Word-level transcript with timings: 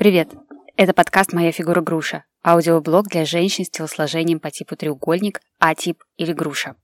Привет! 0.00 0.30
Это 0.78 0.94
подкаст 0.94 1.34
«Моя 1.34 1.52
фигура 1.52 1.82
груша»– 1.82 2.24
аудиоблог 2.42 3.08
для 3.08 3.26
женщин 3.26 3.66
с 3.66 3.68
телосложением 3.68 4.40
по 4.40 4.50
типу 4.50 4.74
треугольник, 4.74 5.42
А-тип 5.58 6.02
или 6.16 6.32
груша. 6.32 6.76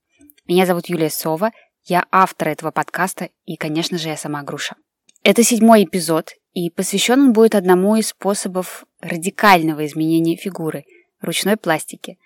Меня 0.47 0.67
зовут 0.67 0.91
Юлия 0.91 1.09
Сова, 1.09 1.53
я 1.87 2.05
автор 2.13 2.49
этого 2.49 2.73
подкаста 2.73 3.31
и, 3.47 3.57
конечно 3.57 3.97
же, 3.97 4.09
я 4.09 4.19
сама 4.19 4.43
груша. 4.43 4.77
Это 5.23 5.43
седьмой 5.43 5.85
эпизод, 5.85 6.33
и 6.53 6.69
посвящен 6.69 7.19
он 7.23 7.33
будет 7.33 7.55
одному 7.55 7.97
из 7.97 8.09
способов 8.09 8.85
радикального 9.01 9.87
изменения 9.87 10.37
фигуры– 10.37 10.85
ручной 11.23 11.57
пластики. 11.57 12.19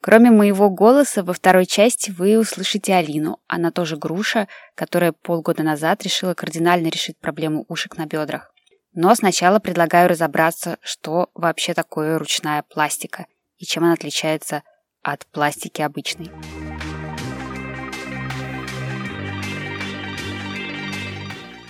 Кроме 0.00 0.30
моего 0.30 0.70
голоса, 0.70 1.22
во 1.22 1.34
второй 1.34 1.66
части 1.66 2.10
вы 2.10 2.38
услышите 2.38 2.94
Алину. 2.94 3.38
Она 3.48 3.70
тоже 3.70 3.98
груша, 3.98 4.48
которая 4.74 5.12
полгода 5.12 5.62
назад 5.62 6.02
решила 6.04 6.32
кардинально 6.32 6.86
решить 6.86 7.18
проблему 7.18 7.66
ушек 7.68 7.98
на 7.98 8.06
бедрах. 8.06 8.50
Но 8.92 9.14
сначала 9.14 9.58
предлагаю 9.58 10.08
разобраться, 10.08 10.78
что 10.82 11.30
вообще 11.34 11.74
такое 11.74 12.18
ручная 12.18 12.62
пластика 12.62 13.26
и 13.58 13.64
чем 13.64 13.84
она 13.84 13.94
отличается 13.94 14.62
от 15.02 15.26
пластики 15.26 15.82
обычной. 15.82 16.30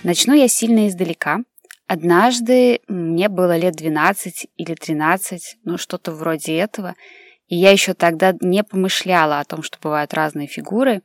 Начну 0.03 0.33
я 0.33 0.47
сильно 0.47 0.87
издалека. 0.87 1.39
Однажды 1.87 2.81
мне 2.87 3.29
было 3.29 3.57
лет 3.57 3.75
12 3.75 4.47
или 4.55 4.75
13, 4.75 5.57
ну 5.63 5.77
что-то 5.77 6.11
вроде 6.11 6.55
этого, 6.55 6.95
и 7.47 7.55
я 7.55 7.71
еще 7.71 7.95
тогда 7.95 8.33
не 8.39 8.63
помышляла 8.63 9.39
о 9.39 9.43
том, 9.43 9.63
что 9.63 9.77
бывают 9.81 10.13
разные 10.13 10.47
фигуры. 10.47 11.01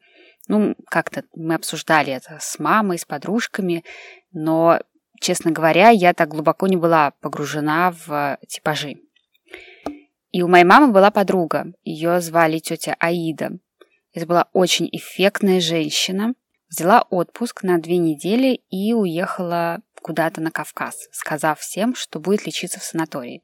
Ну, 0.46 0.74
как-то 0.90 1.24
мы 1.34 1.54
обсуждали 1.54 2.12
это 2.12 2.38
с 2.38 2.59
мамой, 2.59 2.98
с 2.98 3.06
подружками, 3.06 3.82
но 4.32 4.78
честно 5.20 5.50
говоря, 5.50 5.91
я 5.91 6.12
так 6.14 6.28
глубоко 6.28 6.66
не 6.66 6.77
была 6.77 7.12
погружена 7.20 7.95
в 8.06 8.38
типажи. 8.48 8.96
И 10.32 10.42
у 10.42 10.48
моей 10.48 10.64
мамы 10.64 10.92
была 10.92 11.10
подруга, 11.10 11.73
ее 11.84 12.20
звали 12.20 12.59
тетя 12.59 12.96
Аида. 12.98 13.59
Это 14.12 14.26
была 14.26 14.48
очень 14.52 14.88
эффектная 14.90 15.60
женщина. 15.60 16.35
Взяла 16.68 17.02
отпуск 17.10 17.62
на 17.62 17.79
две 17.79 17.98
недели 17.98 18.62
и 18.70 18.92
уехала 18.92 19.80
куда-то 20.02 20.40
на 20.40 20.51
Кавказ, 20.51 21.09
сказав 21.12 21.60
всем, 21.60 21.95
что 21.95 22.20
будет 22.20 22.46
лечиться 22.46 22.80
в 22.80 22.85
санатории. 22.85 23.42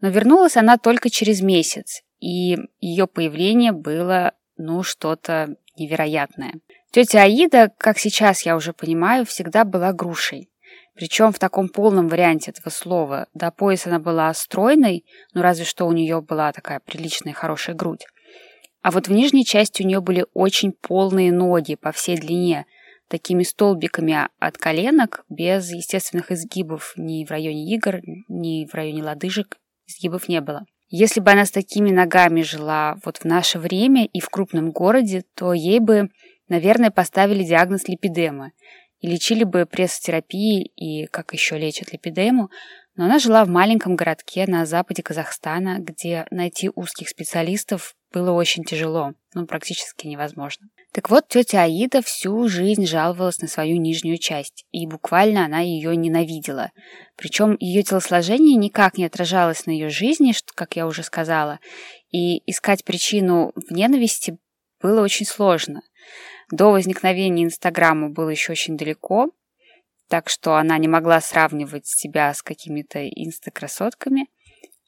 Но 0.00 0.08
вернулась 0.08 0.56
она 0.56 0.76
только 0.76 1.10
через 1.10 1.40
месяц, 1.40 2.02
и 2.20 2.56
ее 2.80 3.06
появление 3.06 3.72
было, 3.72 4.32
ну, 4.56 4.82
что-то 4.82 5.56
невероятное. 5.78 6.60
Тетя 6.90 7.22
Аида, 7.22 7.72
как 7.76 7.98
сейчас 7.98 8.42
я 8.42 8.56
уже 8.56 8.72
понимаю, 8.72 9.26
всегда 9.26 9.64
была 9.64 9.92
грушей. 9.92 10.50
Причем 10.96 11.30
в 11.30 11.38
таком 11.38 11.68
полном 11.68 12.08
варианте 12.08 12.50
этого 12.50 12.70
слова. 12.70 13.28
До 13.34 13.50
пояса 13.50 13.90
она 13.90 13.98
была 13.98 14.32
стройной, 14.32 15.04
ну 15.34 15.42
разве 15.42 15.66
что 15.66 15.86
у 15.86 15.92
нее 15.92 16.22
была 16.22 16.52
такая 16.52 16.80
приличная 16.80 17.34
хорошая 17.34 17.76
грудь. 17.76 18.06
А 18.80 18.90
вот 18.90 19.06
в 19.06 19.12
нижней 19.12 19.44
части 19.44 19.82
у 19.82 19.86
нее 19.86 20.00
были 20.00 20.24
очень 20.32 20.72
полные 20.72 21.32
ноги 21.32 21.74
по 21.74 21.92
всей 21.92 22.16
длине, 22.16 22.64
такими 23.08 23.42
столбиками 23.42 24.28
от 24.38 24.56
коленок, 24.56 25.24
без 25.28 25.70
естественных 25.70 26.32
изгибов 26.32 26.94
ни 26.96 27.24
в 27.26 27.30
районе 27.30 27.74
игр, 27.74 28.00
ни 28.28 28.66
в 28.66 28.74
районе 28.74 29.02
лодыжек, 29.02 29.58
изгибов 29.86 30.28
не 30.28 30.40
было. 30.40 30.64
Если 30.88 31.20
бы 31.20 31.30
она 31.30 31.44
с 31.44 31.50
такими 31.50 31.90
ногами 31.90 32.42
жила 32.42 32.96
вот 33.04 33.18
в 33.18 33.24
наше 33.24 33.58
время 33.58 34.06
и 34.06 34.20
в 34.20 34.30
крупном 34.30 34.70
городе, 34.70 35.24
то 35.34 35.52
ей 35.52 35.80
бы, 35.80 36.10
наверное, 36.48 36.90
поставили 36.90 37.44
диагноз 37.44 37.86
липидемы– 37.86 38.52
и 39.00 39.08
лечили 39.08 39.44
бы 39.44 39.66
прессотерапией 39.66 40.72
и 40.76 41.06
как 41.06 41.32
еще 41.32 41.58
лечат 41.58 41.92
липидему, 41.92 42.50
но 42.96 43.04
она 43.04 43.18
жила 43.18 43.44
в 43.44 43.48
маленьком 43.48 43.94
городке 43.94 44.46
на 44.46 44.64
западе 44.64 45.02
Казахстана, 45.02 45.78
где 45.78 46.26
найти 46.30 46.70
узких 46.74 47.08
специалистов 47.08 47.94
было 48.12 48.30
очень 48.32 48.64
тяжело, 48.64 49.12
ну, 49.34 49.46
практически 49.46 50.06
невозможно. 50.06 50.68
Так 50.92 51.10
вот, 51.10 51.28
тетя 51.28 51.64
Аида 51.64 52.00
всю 52.00 52.48
жизнь 52.48 52.86
жаловалась 52.86 53.40
на 53.40 53.48
свою 53.48 53.76
нижнюю 53.76 54.16
часть, 54.16 54.64
и 54.70 54.86
буквально 54.86 55.44
она 55.44 55.60
ее 55.60 55.94
ненавидела. 55.94 56.70
Причем 57.16 57.54
ее 57.60 57.82
телосложение 57.82 58.56
никак 58.56 58.96
не 58.96 59.04
отражалось 59.04 59.66
на 59.66 59.72
ее 59.72 59.90
жизни, 59.90 60.32
что, 60.32 60.54
как 60.54 60.74
я 60.76 60.86
уже 60.86 61.02
сказала, 61.02 61.60
и 62.10 62.38
искать 62.50 62.82
причину 62.82 63.52
в 63.54 63.70
ненависти 63.72 64.38
было 64.80 65.02
очень 65.02 65.26
сложно. 65.26 65.82
До 66.50 66.70
возникновения 66.70 67.44
Инстаграма 67.44 68.08
было 68.08 68.28
еще 68.30 68.52
очень 68.52 68.76
далеко, 68.76 69.30
так 70.08 70.28
что 70.28 70.54
она 70.54 70.78
не 70.78 70.86
могла 70.86 71.20
сравнивать 71.20 71.86
себя 71.86 72.32
с 72.32 72.42
какими-то 72.42 73.08
инстакрасотками. 73.08 74.28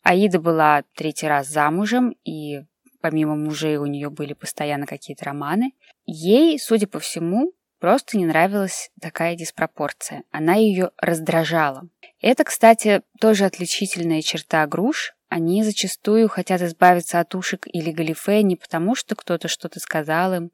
Аида 0.03 0.41
была 0.41 0.85
третий 0.95 1.27
раз 1.27 1.49
замужем, 1.49 2.15
и 2.25 2.63
помимо 3.01 3.35
мужей 3.35 3.77
у 3.77 3.87
нее 3.87 4.11
были 4.11 4.35
постоянно 4.35 4.87
какие-то 4.87 5.25
романы. 5.25 5.73
Ей, 6.07 6.59
судя 6.61 6.87
по 6.87 7.01
всему, 7.01 7.53
просто 7.81 8.17
не 8.17 8.27
нравилась 8.27 8.91
такая 9.01 9.35
диспропорция. 9.35 10.23
Она 10.31 10.55
ее 10.55 10.93
раздражала. 10.97 11.89
Это, 12.21 12.45
кстати, 12.45 13.03
тоже 13.21 13.45
отличительная 13.45 14.23
черта 14.23 14.67
груш. 14.67 15.15
Они 15.29 15.63
зачастую 15.63 16.29
хотят 16.29 16.63
избавиться 16.63 17.21
от 17.21 17.35
ушек 17.35 17.67
или 17.67 17.91
галифе 17.91 18.43
не 18.43 18.57
потому, 18.57 18.95
что 18.95 19.15
кто-то 19.15 19.49
что-то 19.49 19.79
сказал 19.79 20.33
им, 20.35 20.51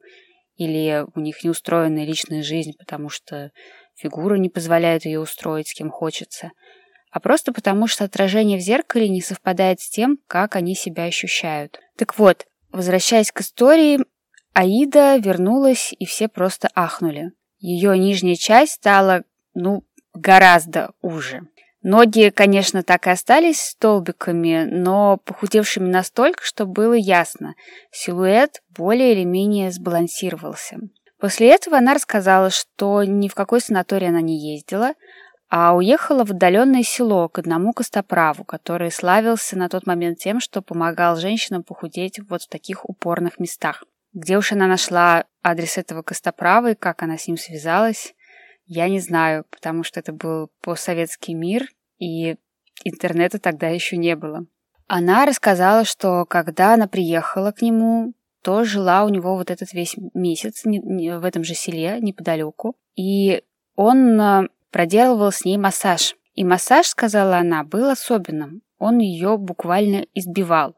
или 0.57 1.05
у 1.15 1.19
них 1.19 1.43
неустроенная 1.43 2.05
личная 2.05 2.43
жизнь, 2.43 2.73
потому 2.77 3.09
что 3.09 3.51
фигура 3.95 4.35
не 4.35 4.49
позволяет 4.49 5.05
ее 5.05 5.19
устроить 5.19 5.69
с 5.69 5.73
кем 5.73 5.89
хочется, 5.89 6.51
а 7.11 7.19
просто 7.19 7.53
потому 7.53 7.87
что 7.87 8.03
отражение 8.03 8.57
в 8.57 8.61
зеркале 8.61 9.07
не 9.07 9.21
совпадает 9.21 9.79
с 9.79 9.89
тем, 9.89 10.17
как 10.27 10.55
они 10.55 10.75
себя 10.75 11.05
ощущают. 11.05 11.79
Так 11.97 12.17
вот, 12.17 12.45
возвращаясь 12.71 13.31
к 13.31 13.41
истории, 13.41 13.99
Аида 14.53 15.17
вернулась, 15.17 15.93
и 15.97 16.05
все 16.05 16.27
просто 16.27 16.69
ахнули. 16.75 17.31
Ее 17.59 17.97
нижняя 17.97 18.35
часть 18.35 18.73
стала, 18.73 19.23
ну, 19.53 19.83
гораздо 20.13 20.91
уже. 21.01 21.41
Ноги, 21.87 22.31
конечно, 22.31 22.81
так 22.81 23.05
и 23.05 23.11
остались 23.11 23.61
столбиками, 23.61 24.67
но 24.67 25.17
похудевшими 25.17 25.87
настолько, 25.87 26.43
что 26.43 26.65
было 26.65 26.93
ясно, 26.95 27.53
силуэт 27.91 28.63
более 28.75 29.13
или 29.13 29.23
менее 29.23 29.71
сбалансировался. 29.71 30.79
После 31.19 31.53
этого 31.53 31.77
она 31.77 31.93
рассказала, 31.93 32.49
что 32.49 33.03
ни 33.03 33.27
в 33.27 33.35
какой 33.35 33.61
санаторий 33.61 34.07
она 34.07 34.21
не 34.21 34.55
ездила, 34.55 34.93
а 35.47 35.75
уехала 35.75 36.25
в 36.25 36.31
отдаленное 36.31 36.81
село 36.81 37.29
к 37.29 37.37
одному 37.37 37.71
костоправу, 37.71 38.43
который 38.45 38.89
славился 38.89 39.55
на 39.55 39.69
тот 39.69 39.85
момент 39.85 40.17
тем, 40.17 40.39
что 40.39 40.63
помогал 40.63 41.17
женщинам 41.17 41.61
похудеть 41.61 42.19
вот 42.27 42.41
в 42.41 42.49
таких 42.49 42.89
упорных 42.89 43.37
местах. 43.37 43.83
Где 44.11 44.39
уж 44.39 44.53
она 44.53 44.65
нашла 44.65 45.25
адрес 45.43 45.77
этого 45.77 46.01
костоправа 46.01 46.71
и 46.71 46.75
как 46.75 47.03
она 47.03 47.19
с 47.19 47.27
ним 47.27 47.37
связалась, 47.37 48.15
я 48.65 48.89
не 48.89 48.99
знаю, 48.99 49.45
потому 49.49 49.83
что 49.83 49.99
это 49.99 50.13
был 50.13 50.49
постсоветский 50.61 51.33
мир, 51.33 51.67
и 51.97 52.35
интернета 52.83 53.39
тогда 53.39 53.69
еще 53.69 53.97
не 53.97 54.15
было. 54.15 54.45
Она 54.87 55.25
рассказала, 55.25 55.85
что 55.85 56.25
когда 56.25 56.73
она 56.73 56.87
приехала 56.87 57.51
к 57.51 57.61
нему, 57.61 58.13
то 58.43 58.63
жила 58.63 59.03
у 59.03 59.09
него 59.09 59.35
вот 59.35 59.49
этот 59.49 59.73
весь 59.73 59.95
месяц 60.13 60.63
в 60.65 61.25
этом 61.25 61.43
же 61.43 61.55
селе 61.55 61.99
неподалеку. 61.99 62.75
И 62.95 63.41
он 63.75 64.21
а, 64.21 64.47
проделывал 64.69 65.31
с 65.31 65.43
ней 65.45 65.57
массаж. 65.57 66.15
И 66.35 66.43
массаж, 66.43 66.85
сказала 66.85 67.37
она, 67.37 67.63
был 67.63 67.89
особенным. 67.89 68.61
Он 68.77 68.99
ее 68.99 69.37
буквально 69.37 70.05
избивал. 70.13 70.75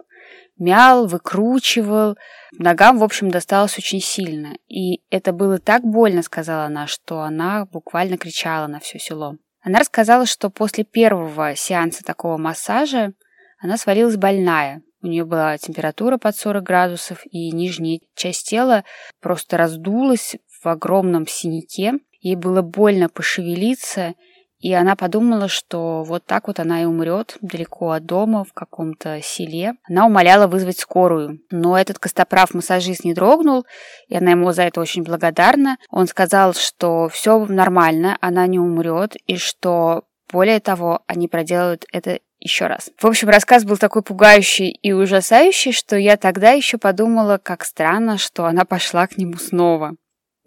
Мял, 0.58 1.08
выкручивал. 1.08 2.18
Ногам, 2.58 2.98
в 2.98 3.04
общем, 3.04 3.30
досталось 3.30 3.78
очень 3.78 4.02
сильно. 4.02 4.56
И 4.68 5.02
это 5.10 5.32
было 5.32 5.60
так 5.60 5.84
больно, 5.84 6.24
сказала 6.24 6.66
она, 6.66 6.88
что 6.88 7.22
она 7.22 7.66
буквально 7.66 8.18
кричала 8.18 8.68
на 8.68 8.80
все 8.80 9.00
село. 9.00 9.38
Она 9.62 9.80
рассказала, 9.80 10.26
что 10.26 10.50
после 10.50 10.84
первого 10.84 11.56
сеанса 11.56 12.04
такого 12.04 12.38
массажа 12.38 13.14
она 13.60 13.78
свалилась 13.78 14.18
больная. 14.18 14.82
У 15.02 15.08
нее 15.08 15.26
была 15.26 15.58
температура 15.58 16.18
под 16.18 16.36
40 16.36 16.64
градусов, 16.64 17.22
и 17.30 17.52
нижняя 17.52 18.00
часть 18.16 18.50
тела 18.50 18.84
просто 19.22 19.58
раздулась 19.58 20.36
в 20.62 20.68
огромном 20.68 21.28
синяке. 21.28 21.94
Ей 22.20 22.36
было 22.36 22.62
больно 22.62 23.10
пошевелиться, 23.10 24.16
и 24.60 24.74
она 24.74 24.96
подумала, 24.96 25.48
что 25.48 26.04
вот 26.04 26.26
так 26.26 26.48
вот 26.48 26.60
она 26.60 26.82
и 26.82 26.86
умрет 26.86 27.38
далеко 27.42 27.92
от 27.92 28.06
дома, 28.06 28.44
в 28.44 28.54
каком-то 28.54 29.22
селе. 29.22 29.74
Она 29.88 30.08
умоляла 30.08 30.48
вызвать 30.48 30.80
скорую. 30.80 31.40
Но 31.52 31.78
этот 31.78 32.00
костоправ-массажист 32.00 33.04
не 33.04 33.14
дрогнул, 33.14 33.66
и 34.08 34.16
она 34.16 34.32
ему 34.32 34.52
за 34.52 34.64
это 34.64 34.82
очень 34.82 35.04
благодарна. 35.04 35.78
Он 35.90 36.08
сказал, 36.08 36.54
что 36.54 37.08
все 37.10 37.46
нормально, 37.46 38.18
она 38.20 38.48
не 38.48 38.60
умрет, 38.60 39.16
и 39.28 39.38
что 39.38 40.04
более 40.32 40.60
того, 40.60 41.02
они 41.08 41.28
проделают 41.28 41.86
это 41.92 42.20
еще 42.40 42.68
раз. 42.68 42.92
В 42.98 43.06
общем, 43.06 43.30
рассказ 43.30 43.64
был 43.64 43.78
такой 43.78 44.02
пугающий 44.02 44.70
и 44.70 44.92
ужасающий, 44.92 45.72
что 45.72 45.96
я 45.98 46.18
тогда 46.18 46.52
еще 46.52 46.78
подумала, 46.78 47.40
как 47.42 47.64
странно, 47.64 48.18
что 48.18 48.46
она 48.46 48.66
пошла 48.66 49.08
к 49.08 49.18
нему 49.18 49.38
снова 49.38 49.96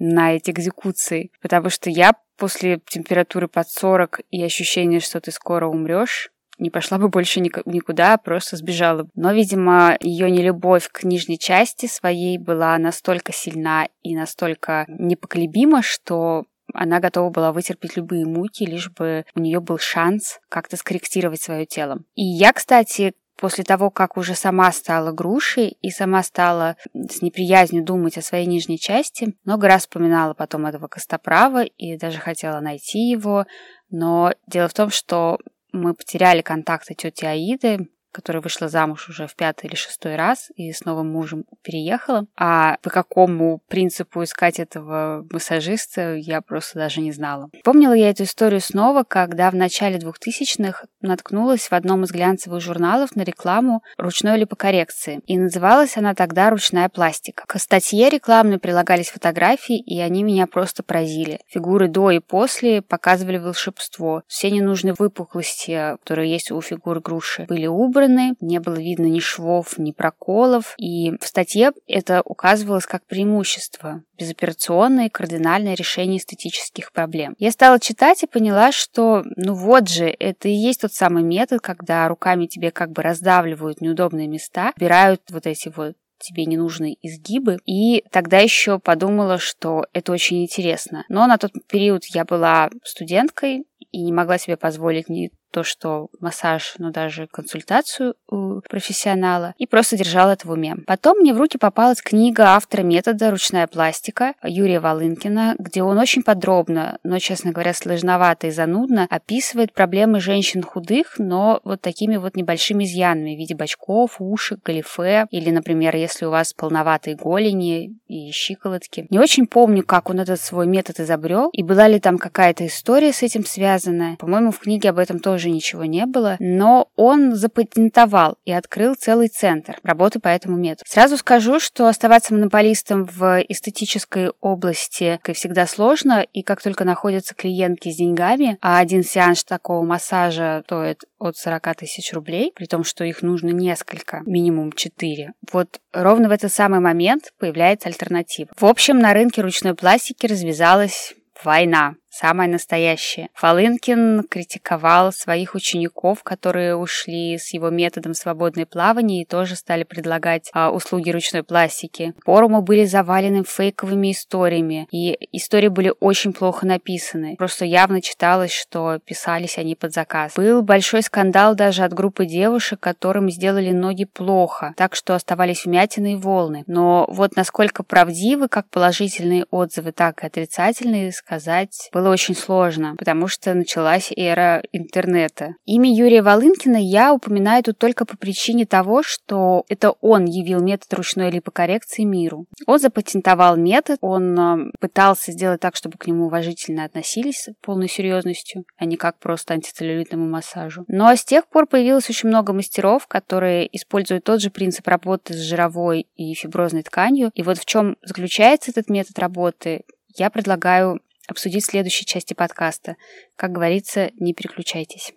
на 0.00 0.34
эти 0.34 0.50
экзекуции, 0.50 1.30
потому 1.40 1.70
что 1.70 1.88
я 1.90 2.14
после 2.36 2.80
температуры 2.88 3.46
под 3.46 3.68
40 3.68 4.22
и 4.30 4.42
ощущения, 4.42 4.98
что 4.98 5.20
ты 5.20 5.30
скоро 5.30 5.68
умрешь, 5.68 6.30
не 6.58 6.70
пошла 6.70 6.98
бы 6.98 7.08
больше 7.08 7.40
никуда, 7.40 8.16
просто 8.18 8.56
сбежала. 8.56 9.08
Но, 9.14 9.32
видимо, 9.32 9.96
ее 10.00 10.30
нелюбовь 10.30 10.88
к 10.90 11.04
нижней 11.04 11.38
части 11.38 11.86
своей 11.86 12.38
была 12.38 12.76
настолько 12.78 13.32
сильна 13.32 13.88
и 14.02 14.14
настолько 14.14 14.84
непоколебима, 14.88 15.82
что 15.82 16.44
она 16.72 17.00
готова 17.00 17.30
была 17.30 17.52
вытерпеть 17.52 17.96
любые 17.96 18.26
муки, 18.26 18.64
лишь 18.64 18.90
бы 18.90 19.24
у 19.34 19.40
нее 19.40 19.60
был 19.60 19.78
шанс 19.78 20.38
как-то 20.48 20.76
скорректировать 20.76 21.40
свое 21.40 21.66
тело. 21.66 22.02
И 22.14 22.22
я, 22.22 22.52
кстати, 22.52 23.14
после 23.40 23.64
того, 23.64 23.90
как 23.90 24.18
уже 24.18 24.34
сама 24.34 24.70
стала 24.70 25.12
грушей 25.12 25.68
и 25.80 25.90
сама 25.90 26.22
стала 26.22 26.76
с 26.92 27.22
неприязнью 27.22 27.82
думать 27.82 28.18
о 28.18 28.22
своей 28.22 28.46
нижней 28.46 28.78
части, 28.78 29.34
много 29.44 29.66
раз 29.66 29.82
вспоминала 29.82 30.34
потом 30.34 30.66
этого 30.66 30.88
Костоправа 30.88 31.64
и 31.64 31.96
даже 31.96 32.18
хотела 32.18 32.60
найти 32.60 32.98
его. 33.08 33.46
Но 33.88 34.34
дело 34.46 34.68
в 34.68 34.74
том, 34.74 34.90
что 34.90 35.38
мы 35.72 35.94
потеряли 35.94 36.42
контакты 36.42 36.94
тети 36.94 37.24
Аиды, 37.24 37.88
которая 38.12 38.42
вышла 38.42 38.68
замуж 38.68 39.08
уже 39.08 39.26
в 39.26 39.34
пятый 39.34 39.66
или 39.66 39.74
шестой 39.74 40.16
раз 40.16 40.50
и 40.56 40.72
с 40.72 40.84
новым 40.84 41.10
мужем 41.10 41.44
переехала. 41.62 42.26
А 42.36 42.76
по 42.82 42.90
какому 42.90 43.60
принципу 43.68 44.22
искать 44.22 44.58
этого 44.58 45.26
массажиста, 45.30 46.14
я 46.14 46.40
просто 46.40 46.78
даже 46.78 47.00
не 47.00 47.12
знала. 47.12 47.50
Помнила 47.64 47.92
я 47.92 48.10
эту 48.10 48.24
историю 48.24 48.60
снова, 48.60 49.04
когда 49.04 49.50
в 49.50 49.54
начале 49.54 49.98
2000-х 49.98 50.86
наткнулась 51.00 51.70
в 51.70 51.72
одном 51.72 52.04
из 52.04 52.10
глянцевых 52.10 52.60
журналов 52.60 53.14
на 53.16 53.22
рекламу 53.22 53.82
ручной 53.96 54.38
липокоррекции. 54.38 55.20
И 55.26 55.38
называлась 55.38 55.96
она 55.96 56.14
тогда 56.14 56.50
«Ручная 56.50 56.88
пластика». 56.88 57.44
К 57.46 57.58
статье 57.58 58.10
рекламной 58.10 58.58
прилагались 58.58 59.10
фотографии, 59.10 59.78
и 59.78 60.00
они 60.00 60.22
меня 60.22 60.46
просто 60.46 60.82
поразили. 60.82 61.40
Фигуры 61.46 61.88
до 61.88 62.10
и 62.10 62.18
после 62.18 62.82
показывали 62.82 63.38
волшебство. 63.38 64.22
Все 64.26 64.50
ненужные 64.50 64.94
выпуклости, 64.98 65.96
которые 66.00 66.30
есть 66.30 66.50
у 66.50 66.60
фигур 66.60 67.00
груши, 67.00 67.46
были 67.48 67.66
убраны, 67.66 67.99
убраны, 68.00 68.34
не 68.40 68.58
было 68.60 68.76
видно 68.76 69.06
ни 69.06 69.20
швов, 69.20 69.78
ни 69.78 69.92
проколов, 69.92 70.74
и 70.78 71.12
в 71.20 71.26
статье 71.26 71.72
это 71.86 72.22
указывалось 72.24 72.86
как 72.86 73.04
преимущество 73.06 74.02
безоперационное 74.18 75.06
и 75.06 75.10
кардинальное 75.10 75.74
решение 75.74 76.18
эстетических 76.18 76.92
проблем. 76.92 77.34
Я 77.38 77.50
стала 77.50 77.78
читать 77.78 78.22
и 78.22 78.26
поняла, 78.26 78.72
что 78.72 79.24
ну 79.36 79.54
вот 79.54 79.88
же, 79.88 80.06
это 80.18 80.48
и 80.48 80.52
есть 80.52 80.82
тот 80.82 80.92
самый 80.92 81.22
метод, 81.22 81.60
когда 81.60 82.08
руками 82.08 82.46
тебе 82.46 82.70
как 82.70 82.92
бы 82.92 83.02
раздавливают 83.02 83.80
неудобные 83.80 84.28
места, 84.28 84.72
убирают 84.76 85.22
вот 85.30 85.46
эти 85.46 85.72
вот 85.74 85.94
тебе 86.18 86.44
ненужные 86.44 86.96
изгибы. 87.00 87.58
И 87.64 88.04
тогда 88.10 88.38
еще 88.38 88.78
подумала, 88.78 89.38
что 89.38 89.86
это 89.94 90.12
очень 90.12 90.42
интересно. 90.42 91.06
Но 91.08 91.26
на 91.26 91.38
тот 91.38 91.52
период 91.66 92.04
я 92.04 92.26
была 92.26 92.68
студенткой 92.84 93.64
и 93.90 94.02
не 94.02 94.12
могла 94.12 94.36
себе 94.36 94.58
позволить 94.58 95.08
ни 95.08 95.30
то, 95.50 95.62
что 95.64 96.08
массаж, 96.20 96.74
но 96.78 96.90
даже 96.90 97.26
консультацию 97.26 98.14
у 98.28 98.60
профессионала, 98.68 99.54
и 99.58 99.66
просто 99.66 99.96
держала 99.96 100.30
это 100.30 100.46
в 100.46 100.50
уме. 100.50 100.76
Потом 100.86 101.18
мне 101.18 101.34
в 101.34 101.38
руки 101.38 101.58
попалась 101.58 102.02
книга 102.02 102.54
автора 102.54 102.82
метода 102.82 103.30
«Ручная 103.30 103.66
пластика» 103.66 104.34
Юрия 104.42 104.80
Волынкина, 104.80 105.56
где 105.58 105.82
он 105.82 105.98
очень 105.98 106.22
подробно, 106.22 106.98
но, 107.02 107.18
честно 107.18 107.52
говоря, 107.52 107.74
сложновато 107.74 108.46
и 108.46 108.50
занудно 108.50 109.06
описывает 109.10 109.72
проблемы 109.72 110.20
женщин 110.20 110.62
худых, 110.62 111.14
но 111.18 111.60
вот 111.64 111.80
такими 111.80 112.16
вот 112.16 112.36
небольшими 112.36 112.84
изъянами 112.84 113.34
в 113.34 113.38
виде 113.38 113.54
бочков, 113.54 114.16
ушек, 114.18 114.60
галифе, 114.64 115.26
или, 115.30 115.50
например, 115.50 115.96
если 115.96 116.26
у 116.26 116.30
вас 116.30 116.52
полноватые 116.52 117.16
голени 117.16 117.96
и 118.06 118.30
щиколотки. 118.32 119.06
Не 119.10 119.18
очень 119.18 119.46
помню, 119.46 119.84
как 119.84 120.10
он 120.10 120.20
этот 120.20 120.40
свой 120.40 120.66
метод 120.66 121.00
изобрел, 121.00 121.50
и 121.52 121.62
была 121.62 121.88
ли 121.88 122.00
там 122.00 122.18
какая-то 122.18 122.66
история 122.66 123.12
с 123.12 123.22
этим 123.22 123.44
связанная. 123.44 124.16
По-моему, 124.16 124.50
в 124.50 124.58
книге 124.58 124.90
об 124.90 124.98
этом 124.98 125.18
тоже 125.18 125.39
тоже 125.40 125.50
ничего 125.50 125.86
не 125.86 126.04
было, 126.04 126.36
но 126.38 126.88
он 126.96 127.34
запатентовал 127.34 128.36
и 128.44 128.52
открыл 128.52 128.94
целый 128.94 129.28
центр 129.28 129.78
работы 129.82 130.20
по 130.20 130.28
этому 130.28 130.58
методу. 130.58 130.84
Сразу 130.86 131.16
скажу, 131.16 131.58
что 131.60 131.86
оставаться 131.86 132.34
монополистом 132.34 133.06
в 133.06 133.42
эстетической 133.48 134.32
области 134.42 135.18
всегда 135.32 135.66
сложно, 135.66 136.26
и 136.34 136.42
как 136.42 136.60
только 136.60 136.84
находятся 136.84 137.34
клиентки 137.34 137.90
с 137.90 137.96
деньгами, 137.96 138.58
а 138.60 138.80
один 138.80 139.02
сеанс 139.02 139.42
такого 139.44 139.82
массажа 139.82 140.62
стоит 140.66 141.04
от 141.18 141.38
40 141.38 141.76
тысяч 141.76 142.12
рублей, 142.12 142.52
при 142.54 142.66
том, 142.66 142.84
что 142.84 143.04
их 143.04 143.22
нужно 143.22 143.48
несколько, 143.48 144.20
минимум 144.26 144.72
4. 144.72 145.32
Вот 145.52 145.80
ровно 145.94 146.28
в 146.28 146.32
этот 146.32 146.52
самый 146.52 146.80
момент 146.80 147.32
появляется 147.38 147.88
альтернатива. 147.88 148.50
В 148.58 148.66
общем, 148.66 148.98
на 148.98 149.14
рынке 149.14 149.40
ручной 149.40 149.74
пластики 149.74 150.26
развязалась 150.26 151.14
война 151.44 151.94
самое 152.20 152.50
настоящее. 152.50 153.28
Волынкин 153.40 154.24
критиковал 154.28 155.12
своих 155.12 155.54
учеников, 155.54 156.22
которые 156.22 156.76
ушли 156.76 157.38
с 157.38 157.54
его 157.54 157.70
методом 157.70 158.12
свободное 158.14 158.66
плавание 158.66 159.22
и 159.22 159.24
тоже 159.24 159.56
стали 159.56 159.84
предлагать 159.84 160.50
а, 160.52 160.70
услуги 160.70 161.10
ручной 161.10 161.42
пластики. 161.42 162.12
Форумы 162.24 162.60
были 162.60 162.84
завалены 162.84 163.42
фейковыми 163.44 164.12
историями, 164.12 164.86
и 164.90 165.16
истории 165.32 165.68
были 165.68 165.94
очень 166.00 166.32
плохо 166.32 166.66
написаны. 166.66 167.36
Просто 167.36 167.64
явно 167.64 168.02
читалось, 168.02 168.52
что 168.52 168.98
писались 168.98 169.56
они 169.56 169.74
под 169.74 169.94
заказ. 169.94 170.34
Был 170.36 170.62
большой 170.62 171.02
скандал 171.02 171.54
даже 171.54 171.84
от 171.84 171.94
группы 171.94 172.26
девушек, 172.26 172.80
которым 172.80 173.30
сделали 173.30 173.70
ноги 173.70 174.04
плохо, 174.04 174.74
так 174.76 174.94
что 174.94 175.14
оставались 175.14 175.64
вмятины 175.64 176.12
и 176.12 176.16
волны. 176.16 176.64
Но 176.66 177.06
вот 177.08 177.36
насколько 177.36 177.82
правдивы 177.82 178.48
как 178.48 178.68
положительные 178.68 179.46
отзывы, 179.50 179.92
так 179.92 180.22
и 180.22 180.26
отрицательные, 180.26 181.12
сказать 181.12 181.88
было 181.92 182.09
очень 182.10 182.34
сложно, 182.34 182.94
потому 182.96 183.28
что 183.28 183.54
началась 183.54 184.12
эра 184.14 184.62
интернета. 184.72 185.54
Имя 185.64 185.92
Юрия 185.92 186.22
Волынкина 186.22 186.76
я 186.76 187.12
упоминаю 187.12 187.62
тут 187.62 187.78
только 187.78 188.04
по 188.04 188.16
причине 188.16 188.66
того, 188.66 189.02
что 189.02 189.64
это 189.68 189.92
он 190.00 190.24
явил 190.24 190.60
метод 190.60 190.92
ручной 190.94 191.30
липокоррекции 191.30 192.04
миру. 192.04 192.46
Он 192.66 192.78
запатентовал 192.78 193.56
метод, 193.56 193.98
он 194.00 194.38
э, 194.38 194.70
пытался 194.80 195.32
сделать 195.32 195.60
так, 195.60 195.76
чтобы 195.76 195.98
к 195.98 196.06
нему 196.06 196.26
уважительно 196.26 196.84
относились 196.84 197.48
полной 197.62 197.88
серьезностью, 197.88 198.64
а 198.76 198.84
не 198.84 198.96
как 198.96 199.18
просто 199.18 199.54
антицеллюлитному 199.54 200.28
массажу. 200.28 200.84
Но 200.88 201.14
с 201.14 201.24
тех 201.24 201.46
пор 201.48 201.66
появилось 201.66 202.08
очень 202.10 202.28
много 202.28 202.52
мастеров, 202.52 203.06
которые 203.06 203.68
используют 203.76 204.24
тот 204.24 204.40
же 204.40 204.50
принцип 204.50 204.86
работы 204.88 205.34
с 205.34 205.38
жировой 205.38 206.06
и 206.16 206.34
фиброзной 206.34 206.82
тканью. 206.82 207.30
И 207.34 207.42
вот 207.42 207.58
в 207.58 207.64
чем 207.64 207.96
заключается 208.02 208.70
этот 208.70 208.88
метод 208.88 209.18
работы, 209.18 209.82
я 210.16 210.30
предлагаю 210.30 211.00
обсудить 211.30 211.64
в 211.64 211.70
следующей 211.70 212.04
части 212.04 212.34
подкаста. 212.34 212.96
Как 213.36 213.52
говорится, 213.52 214.10
не 214.18 214.34
переключайтесь. 214.34 215.12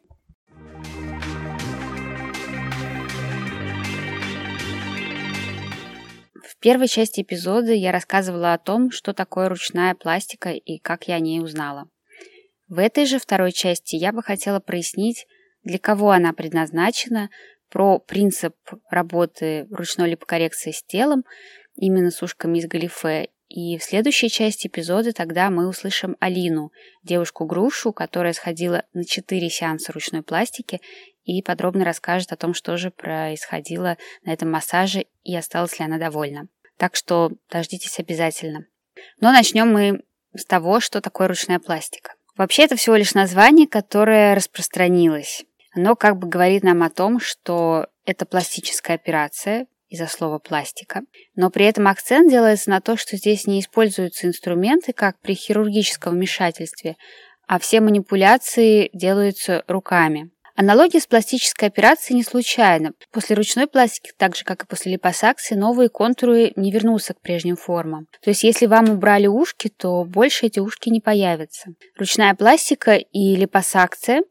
В 6.44 6.58
первой 6.60 6.88
части 6.88 7.22
эпизода 7.22 7.74
я 7.74 7.92
рассказывала 7.92 8.54
о 8.54 8.58
том, 8.58 8.92
что 8.92 9.14
такое 9.14 9.50
ручная 9.50 9.96
пластика 9.96 10.52
и 10.52 10.78
как 10.78 11.08
я 11.08 11.16
о 11.16 11.20
ней 11.20 11.42
узнала. 11.42 11.90
В 12.70 12.80
этой 12.80 13.06
же 13.06 13.20
второй 13.20 13.52
части 13.52 13.96
я 13.96 14.14
бы 14.14 14.24
хотела 14.24 14.60
прояснить, 14.60 15.28
для 15.64 15.80
кого 15.80 16.12
она 16.12 16.34
предназначена, 16.34 17.30
про 17.70 17.98
принцип 18.00 18.56
работы 18.90 19.68
ручной 19.72 20.12
липокоррекции 20.12 20.72
с 20.72 20.84
телом, 20.84 21.26
именно 21.76 22.12
с 22.12 22.22
ушками 22.22 22.60
из 22.60 22.68
галифе, 22.68 23.30
и 23.54 23.78
в 23.78 23.84
следующей 23.84 24.30
части 24.30 24.66
эпизода 24.66 25.14
тогда 25.14 25.52
мы 25.52 25.68
услышим 25.68 26.18
Алину, 26.20 26.72
девушку-грушу, 27.04 27.94
которая 27.94 28.34
сходила 28.34 28.84
на 28.94 29.06
4 29.06 29.48
сеанса 29.48 29.92
ручной 29.92 30.24
пластики 30.24 30.82
и 31.24 31.40
подробно 31.44 31.86
расскажет 31.86 32.32
о 32.32 32.36
том, 32.36 32.56
что 32.56 32.78
же 32.78 32.90
происходило 32.90 34.00
на 34.26 34.34
этом 34.34 34.50
массаже 34.50 35.06
и 35.22 35.36
осталась 35.36 35.78
ли 35.78 35.86
она 35.86 36.00
довольна. 36.00 36.48
Так 36.78 36.96
что 36.96 37.32
дождитесь 37.52 38.00
обязательно. 38.00 38.66
Но 39.20 39.32
начнем 39.32 39.72
мы 39.72 40.02
с 40.36 40.46
того, 40.46 40.80
что 40.80 41.00
такое 41.00 41.28
ручная 41.28 41.60
пластика. 41.60 42.16
Вообще 42.36 42.64
это 42.64 42.76
всего 42.76 42.96
лишь 42.96 43.14
название, 43.14 43.68
которое 43.68 44.34
распространилось. 44.34 45.46
Оно 45.76 45.96
как 45.96 46.18
бы 46.18 46.28
говорит 46.28 46.64
нам 46.64 46.82
о 46.82 46.90
том, 46.90 47.20
что 47.20 47.86
это 48.04 48.26
пластическая 48.26 48.96
операция, 48.96 49.68
из-за 49.94 50.08
слова 50.08 50.40
пластика. 50.40 51.02
Но 51.36 51.52
при 51.52 51.66
этом 51.66 51.88
акцент 51.88 52.30
делается 52.30 52.72
на 52.72 52.82
то, 52.82 52.98
что 52.98 53.16
здесь 53.16 53.46
не 53.46 53.60
используются 53.60 54.28
инструменты, 54.28 54.92
как 54.92 55.20
при 55.22 55.36
хирургическом 55.36 56.14
вмешательстве, 56.14 56.96
а 57.48 57.60
все 57.60 57.80
манипуляции 57.80 58.90
делаются 58.94 59.64
руками. 59.68 60.32
Аналогия 60.56 61.00
с 61.00 61.08
пластической 61.08 61.68
операцией 61.68 62.18
не 62.18 62.24
случайна. 62.24 62.94
После 63.12 63.36
ручной 63.36 63.66
пластики, 63.68 64.12
так 64.18 64.36
же 64.36 64.44
как 64.44 64.64
и 64.64 64.68
после 64.68 64.94
липосакции, 64.94 65.56
новые 65.56 65.90
контуры 65.90 66.54
не 66.56 66.72
вернутся 66.72 67.14
к 67.14 67.22
прежним 67.22 67.56
формам. 67.56 68.08
То 68.22 68.30
есть 68.30 68.44
если 68.44 68.68
вам 68.68 68.90
убрали 68.90 69.26
ушки, 69.26 69.70
то 69.70 70.04
больше 70.06 70.48
эти 70.48 70.60
ушки 70.60 70.90
не 70.90 71.02
появятся. 71.02 71.70
Ручная 71.98 72.36
пластика 72.36 72.96
и 72.96 73.36
липосакция 73.36 74.24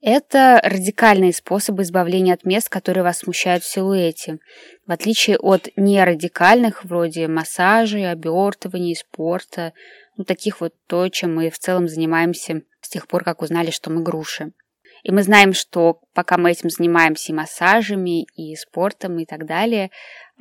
это 0.00 0.60
радикальные 0.62 1.32
способы 1.32 1.82
избавления 1.82 2.34
от 2.34 2.44
мест, 2.44 2.68
которые 2.68 3.04
вас 3.04 3.18
смущают 3.18 3.62
в 3.62 3.70
силуэте, 3.70 4.38
в 4.86 4.92
отличие 4.92 5.36
от 5.38 5.68
нерадикальных, 5.76 6.84
вроде 6.84 7.28
массажей, 7.28 8.10
обертываний, 8.10 8.96
спорта, 8.96 9.72
ну, 10.16 10.24
таких 10.24 10.60
вот 10.60 10.74
то, 10.86 11.08
чем 11.08 11.34
мы 11.34 11.50
в 11.50 11.58
целом 11.58 11.88
занимаемся 11.88 12.62
с 12.80 12.88
тех 12.88 13.06
пор, 13.06 13.24
как 13.24 13.42
узнали, 13.42 13.70
что 13.70 13.90
мы 13.90 14.02
груши. 14.02 14.52
И 15.02 15.12
мы 15.12 15.22
знаем, 15.22 15.52
что 15.52 16.00
пока 16.14 16.36
мы 16.36 16.50
этим 16.50 16.70
занимаемся 16.70 17.32
и 17.32 17.34
массажами, 17.34 18.24
и 18.34 18.54
спортом, 18.56 19.18
и 19.18 19.24
так 19.24 19.46
далее, 19.46 19.90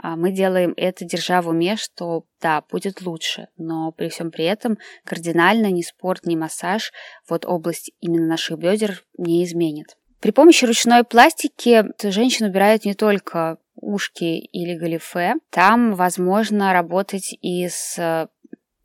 а, 0.01 0.15
мы 0.15 0.31
делаем 0.31 0.73
это, 0.77 1.05
держа 1.05 1.41
в 1.41 1.49
уме, 1.49 1.75
что 1.75 2.23
да, 2.41 2.63
будет 2.69 3.01
лучше, 3.01 3.47
но 3.57 3.91
при 3.91 4.09
всем 4.09 4.31
при 4.31 4.45
этом 4.45 4.77
кардинально 5.05 5.71
ни 5.71 5.81
спорт, 5.81 6.25
ни 6.25 6.35
массаж 6.35 6.91
вот 7.27 7.45
область 7.45 7.91
именно 7.99 8.27
наших 8.27 8.57
бедер 8.59 9.03
не 9.17 9.43
изменит. 9.43 9.97
При 10.21 10.31
помощи 10.31 10.65
ручной 10.65 11.03
пластики 11.03 11.85
женщина 12.03 12.49
убирает 12.49 12.85
не 12.85 12.93
только 12.93 13.57
ушки 13.75 14.23
или 14.23 14.77
галифе, 14.77 15.35
там 15.49 15.95
возможно 15.95 16.73
работать 16.73 17.33
и 17.41 17.67
с 17.69 18.27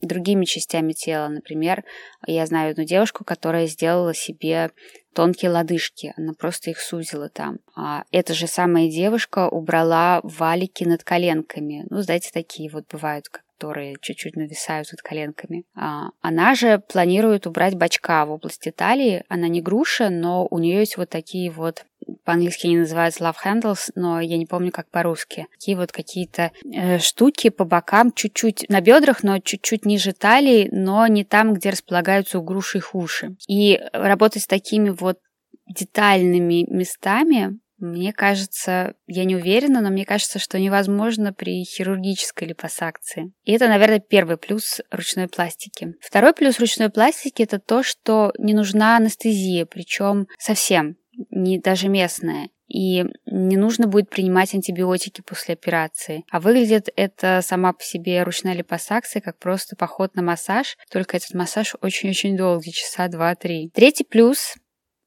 другими 0.00 0.44
частями 0.44 0.92
тела. 0.92 1.28
Например, 1.28 1.84
я 2.26 2.46
знаю 2.46 2.72
одну 2.72 2.84
девушку, 2.84 3.24
которая 3.24 3.66
сделала 3.66 4.14
себе 4.14 4.70
тонкие 5.14 5.50
лодыжки. 5.50 6.12
Она 6.16 6.34
просто 6.34 6.70
их 6.70 6.80
сузила 6.80 7.28
там. 7.28 7.58
А 7.74 8.04
эта 8.10 8.34
же 8.34 8.46
самая 8.46 8.90
девушка 8.90 9.48
убрала 9.48 10.20
валики 10.22 10.84
над 10.84 11.04
коленками. 11.04 11.86
Ну, 11.88 12.02
знаете, 12.02 12.30
такие 12.32 12.70
вот 12.70 12.84
бывают, 12.90 13.28
которые 13.28 13.96
чуть-чуть 14.00 14.36
нависают 14.36 14.88
над 14.92 15.00
коленками. 15.00 15.64
А, 15.74 16.08
она 16.20 16.54
же 16.54 16.80
планирует 16.80 17.46
убрать 17.46 17.74
бачка 17.76 18.26
в 18.26 18.32
области 18.32 18.70
талии. 18.70 19.24
Она 19.28 19.48
не 19.48 19.62
груша, 19.62 20.10
но 20.10 20.46
у 20.50 20.58
нее 20.58 20.80
есть 20.80 20.96
вот 20.96 21.08
такие 21.08 21.50
вот 21.50 21.86
по-английски 22.24 22.66
они 22.66 22.78
называются 22.78 23.24
love 23.24 23.36
handles, 23.44 23.90
но 23.94 24.20
я 24.20 24.36
не 24.36 24.46
помню, 24.46 24.72
как 24.72 24.90
по-русски. 24.90 25.46
Такие 25.52 25.76
вот 25.76 25.92
какие-то 25.92 26.52
э, 26.64 26.98
штуки 26.98 27.50
по 27.50 27.64
бокам, 27.64 28.12
чуть-чуть 28.12 28.66
на 28.68 28.80
бедрах, 28.80 29.22
но 29.22 29.38
чуть-чуть 29.38 29.84
ниже 29.84 30.12
талии, 30.12 30.68
но 30.72 31.06
не 31.06 31.24
там, 31.24 31.54
где 31.54 31.70
располагаются 31.70 32.38
у 32.38 32.42
груши 32.42 32.78
их 32.78 32.94
уши. 32.94 33.36
И 33.48 33.80
работать 33.92 34.42
с 34.42 34.46
такими 34.46 34.90
вот 34.90 35.18
детальными 35.66 36.66
местами 36.68 37.58
мне 37.84 38.12
кажется, 38.12 38.94
я 39.06 39.24
не 39.24 39.36
уверена, 39.36 39.80
но 39.80 39.90
мне 39.90 40.04
кажется, 40.04 40.38
что 40.38 40.58
невозможно 40.58 41.32
при 41.32 41.64
хирургической 41.64 42.48
липосакции. 42.48 43.32
И 43.44 43.52
это, 43.52 43.68
наверное, 43.68 43.98
первый 43.98 44.36
плюс 44.36 44.80
ручной 44.90 45.28
пластики. 45.28 45.94
Второй 46.00 46.32
плюс 46.32 46.60
ручной 46.60 46.88
пластики 46.88 47.42
это 47.42 47.58
то, 47.58 47.82
что 47.82 48.32
не 48.38 48.54
нужна 48.54 48.96
анестезия, 48.96 49.66
причем 49.66 50.28
совсем, 50.38 50.96
не 51.30 51.58
даже 51.58 51.88
местная 51.88 52.48
и 52.68 53.04
не 53.26 53.56
нужно 53.56 53.86
будет 53.86 54.08
принимать 54.08 54.54
антибиотики 54.54 55.20
после 55.20 55.54
операции. 55.54 56.24
А 56.30 56.40
выглядит 56.40 56.88
это 56.96 57.40
сама 57.42 57.72
по 57.72 57.82
себе 57.82 58.22
ручная 58.22 58.54
липосакция 58.54 59.20
как 59.20 59.38
просто 59.38 59.76
поход 59.76 60.16
на 60.16 60.22
массаж, 60.22 60.76
только 60.90 61.16
этот 61.16 61.34
массаж 61.34 61.74
очень-очень 61.80 62.36
долгий, 62.36 62.72
часа 62.72 63.08
два-три. 63.08 63.70
Третий 63.74 64.04
плюс 64.04 64.54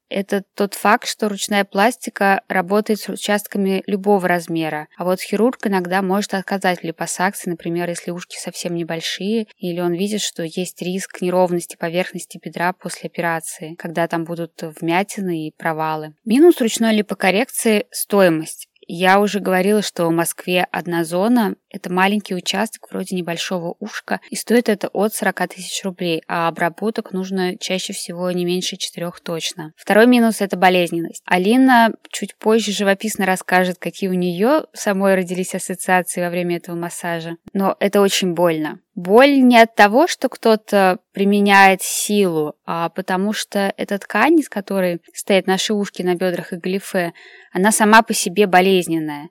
это 0.08 0.42
тот 0.54 0.74
факт, 0.74 1.08
что 1.08 1.28
ручная 1.28 1.64
пластика 1.64 2.42
работает 2.48 3.00
с 3.00 3.08
участками 3.08 3.82
любого 3.86 4.26
размера, 4.28 4.88
а 4.96 5.04
вот 5.04 5.20
хирург 5.20 5.66
иногда 5.66 6.02
может 6.02 6.34
отказать 6.34 6.80
в 6.80 6.84
липосакции, 6.84 7.50
например, 7.50 7.88
если 7.88 8.10
ушки 8.10 8.36
совсем 8.36 8.74
небольшие, 8.74 9.46
или 9.58 9.80
он 9.80 9.94
видит, 9.94 10.20
что 10.20 10.42
есть 10.42 10.80
риск 10.82 11.20
неровности 11.20 11.76
поверхности 11.76 12.40
бедра 12.42 12.72
после 12.72 13.08
операции, 13.08 13.74
когда 13.76 14.06
там 14.08 14.24
будут 14.24 14.52
вмятины 14.80 15.46
и 15.46 15.52
провалы. 15.56 16.14
Минус 16.24 16.60
ручной 16.60 16.94
липокоррекции– 16.94 17.86
стоимость. 17.90 18.67
Я 18.90 19.20
уже 19.20 19.40
говорила, 19.40 19.82
что 19.82 20.06
в 20.06 20.10
Москве 20.10 20.66
одна 20.72 21.04
зона– 21.04 21.56
это 21.70 21.92
маленький 21.92 22.34
участок 22.34 22.88
вроде 22.90 23.14
небольшого 23.14 23.76
ушка, 23.78 24.20
и 24.30 24.34
стоит 24.34 24.70
это 24.70 24.88
от 24.88 25.12
40 25.12 25.48
тысяч 25.48 25.84
рублей, 25.84 26.22
а 26.26 26.48
обработок 26.48 27.12
нужно 27.12 27.58
чаще 27.58 27.92
всего 27.92 28.30
не 28.30 28.46
меньше 28.46 28.78
четырех 28.78 29.20
точно. 29.20 29.74
Второй 29.76 30.06
минус– 30.06 30.36
это 30.40 30.56
болезненность. 30.56 31.22
Алина 31.26 31.92
чуть 32.08 32.34
позже 32.36 32.72
живописно 32.72 33.26
расскажет, 33.26 33.76
какие 33.78 34.08
у 34.08 34.14
нее 34.14 34.64
самой 34.72 35.16
родились 35.16 35.54
ассоциации 35.54 36.22
во 36.22 36.30
время 36.30 36.56
этого 36.56 36.74
массажа, 36.74 37.36
но 37.52 37.76
это 37.80 38.00
очень 38.00 38.32
больно. 38.32 38.80
Боль 38.98 39.44
не 39.44 39.56
от 39.62 39.76
того, 39.76 40.08
что 40.08 40.28
кто-то 40.28 40.98
применяет 41.12 41.82
силу, 41.82 42.56
а 42.66 42.88
потому 42.88 43.32
что 43.32 43.72
эта 43.76 43.96
ткань, 43.96 44.40
из 44.40 44.48
которой 44.48 45.00
стоят 45.14 45.46
наши 45.46 45.72
ушки 45.72 46.02
на 46.02 46.16
бедрах 46.16 46.52
и 46.52 46.56
галифе, 46.56 47.12
она 47.52 47.70
сама 47.70 48.02
по 48.02 48.12
себе 48.12 48.48
болезненная. 48.48 49.28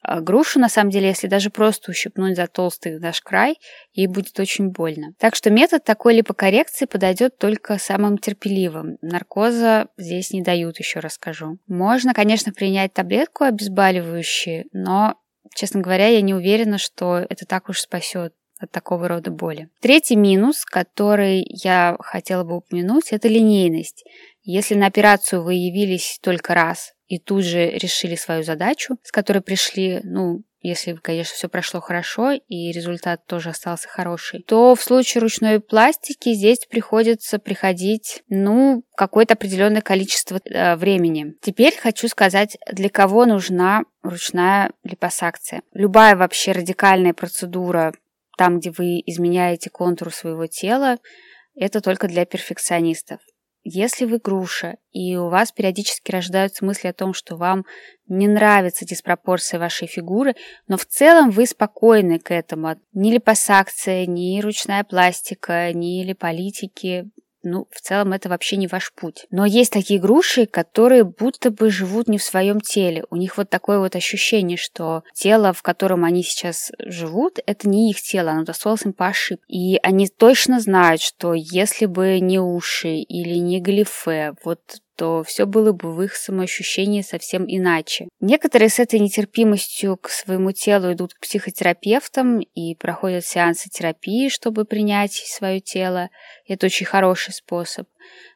А 0.00 0.22
грушу, 0.22 0.58
на 0.58 0.70
самом 0.70 0.88
деле, 0.88 1.08
если 1.08 1.26
даже 1.26 1.50
просто 1.50 1.90
ущипнуть 1.90 2.34
за 2.34 2.46
толстый 2.46 2.98
наш 2.98 3.20
край, 3.20 3.58
ей 3.92 4.06
будет 4.06 4.40
очень 4.40 4.70
больно. 4.70 5.12
Так 5.18 5.34
что 5.34 5.50
метод 5.50 5.84
такой 5.84 6.14
липокоррекции 6.14 6.86
подойдет 6.86 7.36
только 7.36 7.76
самым 7.76 8.16
терпеливым. 8.16 8.96
Наркоза 9.02 9.88
здесь 9.98 10.30
не 10.30 10.40
дают, 10.40 10.78
еще 10.78 11.00
расскажу. 11.00 11.58
Можно, 11.66 12.14
конечно, 12.14 12.54
принять 12.54 12.94
таблетку 12.94 13.44
обезболивающую, 13.44 14.64
но, 14.72 15.16
честно 15.54 15.82
говоря, 15.82 16.06
я 16.06 16.22
не 16.22 16.32
уверена, 16.32 16.78
что 16.78 17.18
это 17.18 17.44
так 17.44 17.68
уж 17.68 17.80
спасет 17.80 18.32
от 18.60 18.70
такого 18.70 19.08
рода 19.08 19.30
боли. 19.30 19.68
Третий 19.80 20.16
минус, 20.16 20.64
который 20.64 21.44
я 21.48 21.96
хотела 22.00 22.44
бы 22.44 22.58
упомянуть, 22.58 23.12
это 23.12 23.26
линейность. 23.28 24.04
Если 24.42 24.74
на 24.74 24.86
операцию 24.86 25.42
вы 25.42 25.54
явились 25.54 26.18
только 26.22 26.54
раз 26.54 26.92
и 27.06 27.18
тут 27.18 27.44
же 27.44 27.70
решили 27.70 28.14
свою 28.14 28.42
задачу, 28.42 28.96
с 29.02 29.10
которой 29.10 29.40
пришли, 29.40 30.00
ну, 30.04 30.42
если, 30.62 30.92
конечно, 30.92 31.34
все 31.34 31.48
прошло 31.48 31.80
хорошо 31.80 32.32
и 32.32 32.70
результат 32.70 33.24
тоже 33.26 33.50
остался 33.50 33.88
хороший, 33.88 34.42
то 34.42 34.74
в 34.74 34.82
случае 34.82 35.22
ручной 35.22 35.60
пластики 35.60 36.34
здесь 36.34 36.66
приходится 36.66 37.38
приходить, 37.38 38.22
ну, 38.28 38.84
какое-то 38.94 39.34
определенное 39.34 39.80
количество 39.80 40.38
э, 40.44 40.76
времени. 40.76 41.34
Теперь 41.40 41.76
хочу 41.76 42.08
сказать, 42.08 42.58
для 42.70 42.90
кого 42.90 43.24
нужна 43.24 43.84
ручная 44.02 44.72
липосакция. 44.84 45.62
Любая 45.72 46.14
вообще 46.14 46.52
радикальная 46.52 47.14
процедура 47.14 47.94
там, 48.40 48.58
где 48.58 48.70
вы 48.70 49.02
изменяете 49.04 49.68
контур 49.68 50.10
своего 50.14 50.46
тела, 50.46 50.96
это 51.54 51.82
только 51.82 52.08
для 52.08 52.24
перфекционистов. 52.24 53.20
Если 53.64 54.06
вы 54.06 54.16
груша, 54.16 54.78
и 54.92 55.14
у 55.16 55.28
вас 55.28 55.52
периодически 55.52 56.10
рождаются 56.10 56.64
мысли 56.64 56.88
о 56.88 56.94
том, 56.94 57.12
что 57.12 57.36
вам 57.36 57.66
не 58.08 58.26
нравится 58.28 58.86
диспропорция 58.86 59.60
вашей 59.60 59.88
фигуры, 59.88 60.36
но 60.68 60.78
в 60.78 60.86
целом 60.86 61.28
вы 61.28 61.44
спокойны 61.44 62.18
к 62.18 62.30
этому. 62.30 62.76
Ни 62.94 63.12
липосакция, 63.12 64.06
ни 64.06 64.40
ручная 64.40 64.84
пластика, 64.84 65.70
ни 65.74 66.02
липолитики 66.02 67.10
ну, 67.42 67.66
в 67.70 67.80
целом 67.80 68.12
это 68.12 68.28
вообще 68.28 68.56
не 68.56 68.66
ваш 68.66 68.92
путь. 68.92 69.26
Но 69.30 69.46
есть 69.46 69.72
такие 69.72 70.00
груши, 70.00 70.46
которые 70.46 71.04
будто 71.04 71.50
бы 71.50 71.70
живут 71.70 72.08
не 72.08 72.18
в 72.18 72.22
своем 72.22 72.60
теле. 72.60 73.04
У 73.10 73.16
них 73.16 73.36
вот 73.36 73.50
такое 73.50 73.78
вот 73.78 73.96
ощущение, 73.96 74.56
что 74.56 75.02
тело, 75.14 75.52
в 75.52 75.62
котором 75.62 76.04
они 76.04 76.22
сейчас 76.22 76.70
живут, 76.78 77.38
это 77.46 77.68
не 77.68 77.90
их 77.90 78.00
тело, 78.00 78.32
оно 78.32 78.44
досталось 78.44 78.84
им 78.84 78.92
по 78.92 79.08
ошибке. 79.08 79.44
И 79.48 79.78
они 79.82 80.08
точно 80.08 80.60
знают, 80.60 81.00
что 81.00 81.34
если 81.34 81.86
бы 81.86 82.20
не 82.20 82.38
уши 82.38 82.96
или 82.96 83.34
не 83.34 83.60
галифе, 83.60 84.34
вот 84.44 84.60
то 84.96 85.22
все 85.22 85.46
было 85.46 85.72
бы 85.72 85.94
в 85.94 86.02
их 86.02 86.14
самоощущении 86.14 87.02
совсем 87.02 87.44
иначе. 87.46 88.08
Некоторые 88.20 88.68
с 88.68 88.78
этой 88.78 89.00
нетерпимостью 89.00 89.96
к 89.96 90.10
своему 90.10 90.52
телу 90.52 90.92
идут 90.92 91.14
к 91.14 91.20
психотерапевтам 91.20 92.40
и 92.40 92.74
проходят 92.74 93.24
сеансы 93.24 93.70
терапии, 93.70 94.28
чтобы 94.28 94.64
принять 94.64 95.12
свое 95.12 95.60
тело. 95.60 96.10
Это 96.46 96.66
очень 96.66 96.86
хороший 96.86 97.32
способ. 97.32 97.88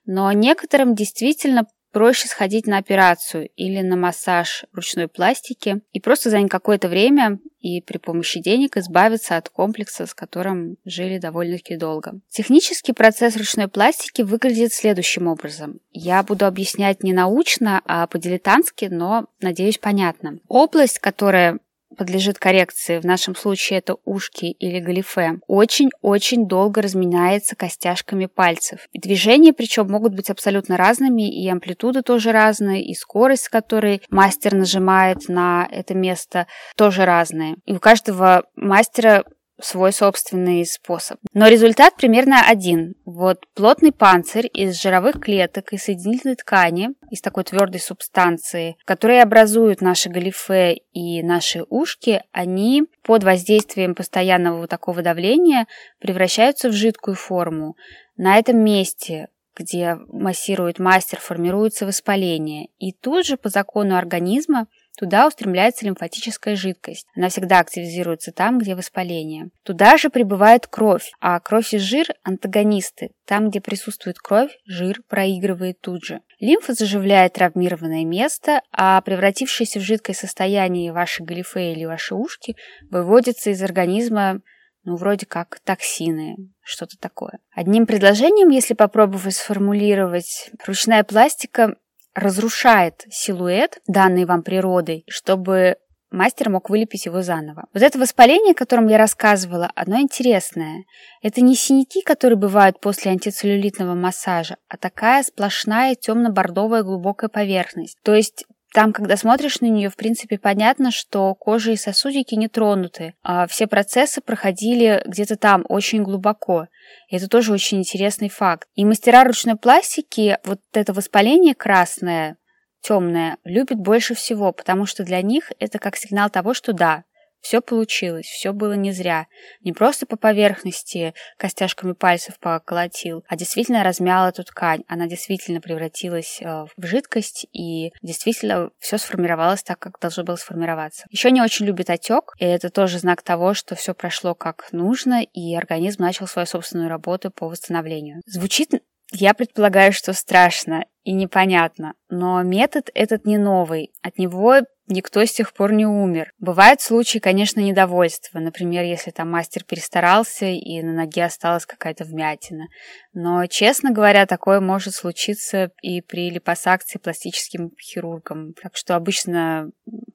Но 0.06 0.30
некоторым 0.32 0.94
действительно 0.94 1.66
проще 1.94 2.26
сходить 2.26 2.66
на 2.66 2.78
операцию 2.78 3.48
или 3.54 3.80
на 3.80 3.96
массаж 3.96 4.64
ручной 4.72 5.06
пластики 5.06 5.80
и 5.92 6.00
просто 6.00 6.28
занять 6.28 6.50
какое-то 6.50 6.88
время 6.88 7.38
и 7.60 7.80
при 7.80 7.98
помощи 7.98 8.40
денег 8.40 8.76
избавиться 8.76 9.36
от 9.36 9.48
комплекса, 9.48 10.04
с 10.04 10.12
которым 10.12 10.76
жили 10.84 11.18
довольно-таки 11.18 11.76
долго. 11.76 12.20
Технический 12.28 12.92
процесс 12.92 13.36
ручной 13.36 13.68
пластики 13.68 14.22
выглядит 14.22 14.74
следующим 14.74 15.28
образом. 15.28 15.78
Я 15.92 16.22
буду 16.24 16.46
объяснять 16.46 17.04
не 17.04 17.12
научно, 17.12 17.80
а 17.86 18.06
по-дилетантски, 18.08 18.86
но, 18.86 19.26
надеюсь, 19.40 19.78
понятно. 19.78 20.40
Область, 20.48 20.98
которая 20.98 21.58
подлежит 21.94 22.38
коррекции, 22.38 22.98
в 22.98 23.04
нашем 23.04 23.34
случае 23.34 23.78
это 23.78 23.96
ушки 24.04 24.46
или 24.46 24.80
галифе, 24.80 25.38
очень-очень 25.46 26.46
долго 26.46 26.82
разменяется 26.82 27.56
костяшками 27.56 28.26
пальцев. 28.26 28.88
И 28.92 29.00
движения 29.00 29.52
причем 29.52 29.88
могут 29.88 30.14
быть 30.14 30.30
абсолютно 30.30 30.76
разными, 30.76 31.28
и 31.30 31.48
амплитуда 31.48 32.02
тоже 32.02 32.32
разная, 32.32 32.80
и 32.80 32.94
скорость, 32.94 33.44
с 33.44 33.48
которой 33.48 34.02
мастер 34.10 34.54
нажимает 34.54 35.28
на 35.28 35.68
это 35.70 35.94
место, 35.94 36.46
тоже 36.76 37.04
разная. 37.04 37.56
И 37.64 37.74
у 37.74 37.80
каждого 37.80 38.44
мастера 38.56 39.24
свой 39.61 39.92
собственный 39.92 40.66
способ. 40.66 41.18
Но 41.32 41.46
результат 41.49 41.96
примерно 41.96 42.42
один. 42.46 42.94
Вот 43.04 43.46
плотный 43.54 43.92
панцирь 43.92 44.49
из 44.52 44.80
жировых 44.80 45.20
клеток 45.20 45.73
и 45.73 45.78
соединительной 45.78 46.37
ткани, 46.37 46.90
из 47.11 47.20
такой 47.20 47.44
твердой 47.44 47.80
субстанции, 47.80 48.76
которые 48.84 49.23
образуют 49.23 49.80
наши 49.80 50.11
галифе 50.11 50.75
и 50.92 51.23
наши 51.23 51.64
ушки, 51.68 52.23
они 52.32 52.84
под 53.02 53.23
воздействием 53.23 53.94
постоянного 53.94 54.58
вот 54.58 54.70
такого 54.70 55.02
давления 55.02 55.66
превращаются 56.00 56.68
в 56.68 56.73
жидкую 56.73 57.16
форму. 57.16 57.76
На 58.16 58.38
этом 58.38 58.58
месте 58.58 59.28
где 59.56 59.96
массирует 60.08 60.78
мастер, 60.78 61.20
формируется 61.20 61.87
воспаление. 61.87 62.68
И 62.78 62.92
тут 62.92 63.25
же 63.25 63.37
по 63.37 63.49
закону 63.49 63.96
организма 63.96 64.66
Туда 64.96 65.26
устремляется 65.26 65.84
лимфатическая 65.84 66.54
жидкость. 66.54 67.06
Она 67.16 67.28
всегда 67.28 67.58
активизируется 67.58 68.32
там, 68.32 68.58
где 68.58 68.74
воспаление. 68.74 69.48
Туда 69.64 69.96
же 69.96 70.08
прибывает 70.08 70.66
кровь, 70.66 71.10
а 71.20 71.40
кровь 71.40 71.74
и 71.74 71.78
жир– 71.78 72.06
антагонисты. 72.22 73.10
Там, 73.26 73.50
где 73.50 73.60
присутствует 73.60 74.18
кровь, 74.18 74.56
жир 74.66 75.00
проигрывает 75.08 75.80
тут 75.80 76.04
же. 76.04 76.20
Лимфа 76.38 76.74
заживляет 76.74 77.32
травмированное 77.32 78.04
место, 78.04 78.60
а 78.70 79.00
превратившееся 79.00 79.80
в 79.80 79.82
жидкое 79.82 80.14
состояние 80.14 80.92
ваши 80.92 81.24
галифе 81.24 81.72
или 81.72 81.84
ваши 81.84 82.14
ушки 82.14 82.56
выводятся 82.90 83.50
из 83.50 83.62
организма 83.62 84.40
ну, 84.84 84.96
вроде 84.96 85.24
как 85.26 85.60
токсины, 85.64 86.36
что-то 86.62 86.98
такое. 86.98 87.38
Одним 87.54 87.86
предложением, 87.86 88.50
если 88.50 88.74
попробовать 88.74 89.34
сформулировать, 89.34 90.50
ручная 90.66 91.02
пластика 91.04 91.76
разрушает 92.14 93.04
силуэт, 93.11 93.80
данный 93.87 94.25
вам 94.25 94.42
природой, 94.42 95.04
чтобы 95.09 95.76
мастер 96.14 96.49
мог 96.49 96.71
вылепить 96.71 97.06
его 97.06 97.23
заново. 97.23 97.66
Вот 97.75 97.83
это 97.83 97.99
воспаление, 97.99 98.52
о 98.52 98.56
котором 98.56 98.87
я 98.87 98.97
рассказывала, 98.97 99.71
оно 99.75 100.00
интересное. 100.00 100.85
Это 101.23 101.40
не 101.40 101.56
синяки, 101.56 102.02
которые 102.02 102.38
бывают 102.38 102.80
после 102.80 103.11
антицеллюлитного 103.11 103.94
массажа, 103.94 104.56
а 104.68 104.76
такая 104.76 105.23
сплошная 105.23 105.94
темно-бордовая 105.94 106.83
глубокая 106.83 107.28
поверхность. 107.28 107.99
То 108.02 108.14
есть 108.14 108.44
там, 108.75 108.93
когда 108.93 109.16
смотришь 109.16 109.61
на 109.61 109.66
нее, 109.66 109.88
в 109.88 109.95
принципе, 109.95 110.37
понятно, 110.37 110.90
что 110.90 111.33
кожа 111.37 111.71
и 111.71 111.76
сосудики 111.76 112.35
не 112.35 112.49
тронуты. 112.49 113.14
А 113.23 113.47
все 113.47 113.69
процессы 113.69 114.21
проходили 114.21 115.00
где-то 115.07 115.37
там, 115.37 115.64
очень 115.69 116.02
глубоко. 116.02 116.66
И 117.09 117.14
это 117.14 117.28
тоже 117.28 117.52
очень 117.52 117.78
интересный 117.78 118.28
факт. 118.28 118.66
И 118.75 118.85
мастера 118.85 119.23
ручной 119.23 119.54
пластики 119.54 120.38
вот 120.45 120.59
это 120.73 120.93
воспаление 120.93 121.54
красное, 121.54 122.37
темное, 122.81 123.37
любят 123.45 123.78
больше 123.78 124.16
всего, 124.16 124.50
потому 124.52 124.87
что 124.87 125.04
для 125.04 125.23
них 125.23 125.52
это 125.61 125.78
как 125.78 125.95
сигнал 125.97 126.28
того, 126.28 126.52
что 126.52 126.73
да, 126.73 127.04
все 127.44 127.60
получилось, 127.60 128.24
все 128.24 128.54
было 128.54 128.72
не 128.72 128.90
зря. 128.90 129.26
Не 129.60 129.74
просто 129.74 130.06
по 130.06 130.16
поверхности 130.16 131.12
костяшками 131.36 131.92
пальцев 131.92 132.38
поколотил, 132.40 133.22
а 133.28 133.36
действительно 133.36 133.84
размял 133.84 134.26
эту 134.26 134.44
ткань. 134.44 134.82
Она 134.88 135.06
действительно 135.06 135.60
превратилась 135.60 136.40
э, 136.40 136.64
в 136.74 136.86
жидкость, 136.86 137.46
и 137.52 137.92
действительно 138.00 138.70
все 138.78 138.96
сформировалось 138.96 139.62
так, 139.62 139.78
как 139.78 140.00
должно 140.00 140.24
было 140.24 140.36
сформироваться. 140.36 141.04
Еще 141.10 141.30
не 141.30 141.42
очень 141.42 141.66
любит 141.66 141.90
отек, 141.90 142.32
и 142.38 142.46
это 142.46 142.70
тоже 142.70 142.98
знак 142.98 143.20
того, 143.20 143.52
что 143.52 143.74
все 143.74 143.92
прошло 143.92 144.34
как 144.34 144.72
нужно, 144.72 145.22
и 145.22 145.54
организм 145.54 146.02
начал 146.02 146.26
свою 146.26 146.46
собственную 146.46 146.88
работу 146.88 147.30
по 147.30 147.46
восстановлению. 147.46 148.22
Звучит 148.24 148.70
я 149.12 149.34
предполагаю, 149.34 149.92
что 149.92 150.12
страшно 150.12 150.86
и 151.04 151.12
непонятно, 151.12 151.94
но 152.08 152.42
метод 152.42 152.90
этот 152.94 153.26
не 153.26 153.38
новый. 153.38 153.92
От 154.02 154.18
него 154.18 154.56
никто 154.86 155.24
с 155.24 155.32
тех 155.32 155.52
пор 155.52 155.72
не 155.72 155.86
умер. 155.86 156.32
Бывают 156.38 156.80
случаи, 156.80 157.18
конечно, 157.18 157.60
недовольства. 157.60 158.38
Например, 158.38 158.84
если 158.84 159.10
там 159.10 159.30
мастер 159.30 159.64
перестарался 159.64 160.46
и 160.46 160.82
на 160.82 160.92
ноге 160.92 161.24
осталась 161.24 161.66
какая-то 161.66 162.04
вмятина. 162.04 162.66
Но, 163.12 163.46
честно 163.46 163.90
говоря, 163.92 164.26
такое 164.26 164.60
может 164.60 164.94
случиться 164.94 165.70
и 165.82 166.00
при 166.00 166.30
липосакции 166.30 166.98
пластическим 166.98 167.70
хирургом. 167.80 168.54
Так 168.60 168.76
что 168.76 168.96
обычно 168.96 169.70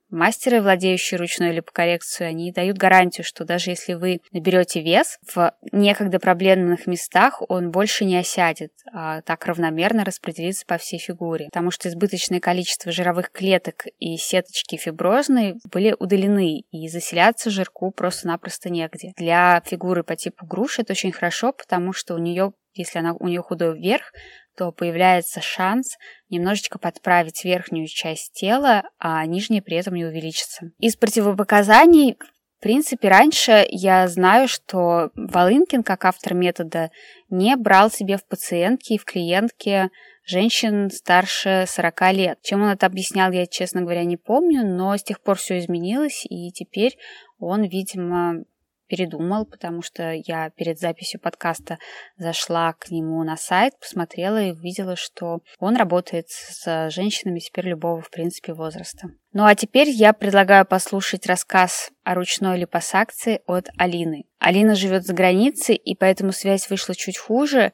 Мастеры, 0.09 0.61
владеющие 0.61 1.17
ручной 1.17 1.51
липокоррекцией, 1.51 2.29
они 2.29 2.51
дают 2.51 2.77
гарантию, 2.77 3.23
что 3.23 3.45
даже 3.45 3.69
если 3.69 3.93
вы 3.93 4.21
наберете 4.31 4.81
вес, 4.81 5.19
в 5.33 5.53
некогда 5.71 6.19
проблемных 6.19 6.87
местах 6.87 7.41
он 7.47 7.71
больше 7.71 8.05
не 8.05 8.17
осядет, 8.17 8.71
а 8.91 9.21
так 9.21 9.45
равномерно 9.45 10.03
распределится 10.03 10.65
по 10.65 10.77
всей 10.77 10.99
фигуре. 10.99 11.45
Потому 11.45 11.71
что 11.71 11.89
избыточное 11.89 12.39
количество 12.39 12.91
жировых 12.91 13.31
клеток 13.31 13.85
и 13.99 14.17
сеточки 14.17 14.77
фиброзной 14.77 15.55
были 15.71 15.95
удалены, 15.97 16.63
и 16.71 16.87
заселяться 16.87 17.49
жирку 17.49 17.91
просто-напросто 17.91 18.69
негде. 18.69 19.13
Для 19.17 19.61
фигуры 19.65 20.03
по 20.03 20.15
типу 20.15 20.45
груши 20.45 20.81
это 20.81 20.93
очень 20.93 21.11
хорошо, 21.11 21.53
потому 21.53 21.93
что 21.93 22.15
у 22.15 22.17
нее 22.17 22.53
если 22.79 22.99
она, 22.99 23.13
у 23.13 23.27
нее 23.27 23.41
худой 23.41 23.77
вверх, 23.77 24.11
то 24.57 24.71
появляется 24.71 25.41
шанс 25.41 25.95
немножечко 26.29 26.79
подправить 26.79 27.45
верхнюю 27.45 27.87
часть 27.87 28.33
тела, 28.33 28.83
а 28.97 29.25
нижняя 29.25 29.61
при 29.61 29.77
этом 29.77 29.95
не 29.95 30.05
увеличится. 30.05 30.71
Из 30.79 30.95
противопоказаний 30.95 32.17
в 32.59 32.61
принципе, 32.61 33.07
раньше 33.07 33.65
я 33.69 34.05
знаю, 34.09 34.49
что 34.49 35.11
Волынкин, 35.15 35.81
как 35.81 36.03
автор 36.03 36.33
метода, 36.33 36.91
не 37.29 37.55
брал 37.55 37.89
себе 37.89 38.17
в 38.17 38.25
пациентки 38.25 38.93
и 38.93 38.97
в 38.97 39.05
клиентки 39.05 39.89
женщин 40.25 40.89
старше 40.91 41.63
40 41.65 42.11
лет. 42.11 42.39
Чем 42.41 42.63
он 42.63 42.71
это 42.71 42.85
объяснял, 42.85 43.31
я, 43.31 43.47
честно 43.47 43.81
говоря, 43.81 44.03
не 44.03 44.17
помню, 44.17 44.65
но 44.65 44.97
с 44.97 45.03
тех 45.03 45.21
пор 45.21 45.37
все 45.37 45.57
изменилось, 45.59 46.25
и 46.29 46.51
теперь 46.51 46.97
он, 47.39 47.63
видимо, 47.63 48.43
передумал, 48.89 49.45
потому 49.45 49.81
что 49.81 50.11
я 50.11 50.49
перед 50.49 50.79
записью 50.79 51.21
подкаста 51.21 51.77
зашла 52.17 52.73
к 52.73 52.89
нему 52.89 53.23
на 53.23 53.37
сайт, 53.37 53.79
посмотрела 53.79 54.41
и 54.41 54.51
увидела, 54.51 54.95
что 54.95 55.39
он 55.59 55.77
работает 55.77 56.25
с 56.29 56.89
женщинами 56.89 57.39
теперь 57.39 57.67
любого, 57.67 58.01
в 58.01 58.09
принципе, 58.09 58.53
возраста. 58.53 59.09
Ну 59.31 59.45
а 59.45 59.53
теперь 59.55 59.89
я 59.89 60.11
предлагаю 60.13 60.65
послушать 60.65 61.27
рассказ 61.27 61.91
о 62.03 62.15
ручной 62.15 62.57
липосакции 62.57 63.41
от 63.45 63.69
Алины. 63.77 64.25
Алина 64.39 64.73
живет 64.75 65.05
за 65.05 65.13
границей, 65.13 65.75
и 65.75 65.95
поэтому 65.95 66.31
связь 66.31 66.69
вышла 66.69 66.95
чуть 66.95 67.17
хуже. 67.17 67.71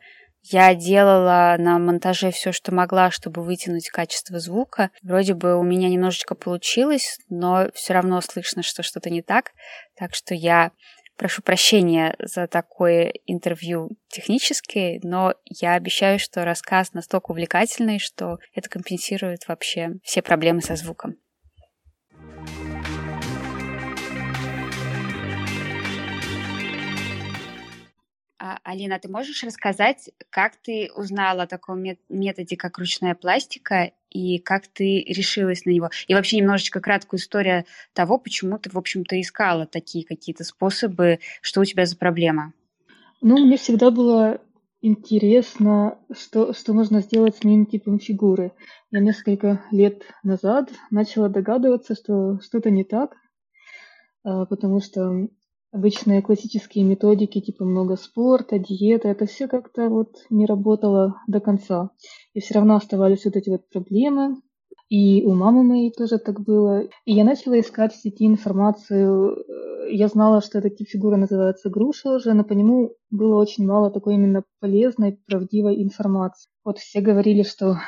Я 0.47 0.75
делала 0.75 1.56
на 1.58 1.80
монтаже 1.80 2.30
все, 2.30 2.51
что 2.51 2.71
могла, 2.71 3.10
чтобы 3.10 3.43
вытянуть 3.43 3.89
качество 3.89 4.39
звука. 4.39 4.91
Вроде 5.01 5.34
бы 5.34 5.58
у 5.58 5.63
меня 5.63 5.89
немножечко 5.89 6.36
получилось, 6.36 7.17
но 7.30 7.69
все 7.73 7.93
равно 7.93 8.21
слышно, 8.21 8.62
что 8.62 8.84
что-то 8.84 9.10
не 9.10 9.23
так. 9.23 9.54
Так 9.97 10.13
что 10.13 10.36
я 10.36 10.71
Прошу 11.17 11.41
прощения 11.41 12.15
за 12.19 12.47
такое 12.47 13.13
интервью 13.25 13.91
техническое, 14.10 14.99
но 15.01 15.34
я 15.45 15.75
обещаю, 15.75 16.19
что 16.19 16.43
рассказ 16.43 16.93
настолько 16.93 17.32
увлекательный, 17.32 17.99
что 17.99 18.38
это 18.54 18.69
компенсирует 18.69 19.47
вообще 19.47 19.93
все 20.04 20.21
проблемы 20.21 20.62
со 20.62 20.75
звуком. 20.75 21.15
Алина, 28.63 28.99
ты 28.99 29.10
можешь 29.10 29.43
рассказать, 29.43 30.10
как 30.29 30.55
ты 30.58 30.89
узнала 30.95 31.43
о 31.43 31.47
таком 31.47 31.84
методе, 32.10 32.55
как 32.58 32.77
ручная 32.77 33.15
пластика, 33.15 33.91
и 34.10 34.39
как 34.39 34.67
ты 34.67 35.03
решилась 35.03 35.65
на 35.65 35.71
него? 35.71 35.89
И 36.08 36.13
вообще 36.13 36.38
немножечко 36.38 36.79
краткую 36.79 37.19
историю 37.19 37.65
того, 37.93 38.17
почему 38.17 38.58
ты, 38.58 38.69
в 38.69 38.77
общем-то, 38.77 39.19
искала 39.19 39.65
такие 39.65 40.05
какие-то 40.05 40.43
способы, 40.43 41.19
что 41.41 41.62
у 41.62 41.65
тебя 41.65 41.86
за 41.86 41.97
проблема? 41.97 42.53
Ну, 43.21 43.45
мне 43.45 43.58
всегда 43.58 43.91
было 43.91 44.39
интересно, 44.81 45.97
что, 46.13 46.53
что 46.53 46.73
можно 46.73 47.01
сделать 47.01 47.36
с 47.36 47.43
моим 47.43 47.65
типом 47.65 47.99
фигуры. 47.99 48.51
Я 48.91 48.99
несколько 48.99 49.63
лет 49.71 50.03
назад 50.23 50.69
начала 50.91 51.27
догадываться, 51.27 51.95
что 51.95 52.39
что-то 52.39 52.69
не 52.69 52.84
так, 52.84 53.15
а, 54.23 54.45
потому 54.45 54.79
что 54.79 55.27
обычные 55.75 56.21
классические 56.21 56.85
методики, 56.85 57.41
типа 57.41 57.65
много 57.65 57.97
спорта, 57.97 58.57
диета, 58.57 59.09
это 59.09 59.25
все 59.25 59.47
как-то 59.47 59.89
вот 59.89 60.15
не 60.29 60.45
работало 60.45 61.21
до 61.27 61.41
конца. 61.41 61.89
И 62.33 62.39
все 62.39 62.55
равно 62.55 62.77
оставались 62.77 63.25
вот 63.25 63.35
эти 63.35 63.49
вот 63.49 63.69
проблемы. 63.69 64.38
И 64.88 65.23
у 65.25 65.33
мамы 65.33 65.63
моей 65.63 65.91
тоже 65.91 66.17
так 66.17 66.41
было. 66.41 66.83
И 67.05 67.13
я 67.13 67.25
начала 67.25 67.59
искать 67.59 67.93
в 67.93 68.01
сети 68.01 68.25
информацию. 68.25 69.43
Я 69.91 70.07
знала, 70.07 70.41
что 70.41 70.59
эта 70.59 70.69
тип 70.69 70.88
фигуры 70.88 71.17
называется 71.17 71.69
груша 71.69 72.11
уже, 72.11 72.33
но 72.33 72.43
по 72.43 72.53
нему 72.53 72.93
было 73.09 73.41
очень 73.41 73.65
мало 73.65 73.91
такой 73.91 74.15
именно 74.15 74.43
полезной, 74.61 75.19
правдивой 75.27 75.83
информации. 75.83 76.47
Вот 76.63 76.77
все 76.77 77.01
говорили, 77.01 77.43
что 77.43 77.79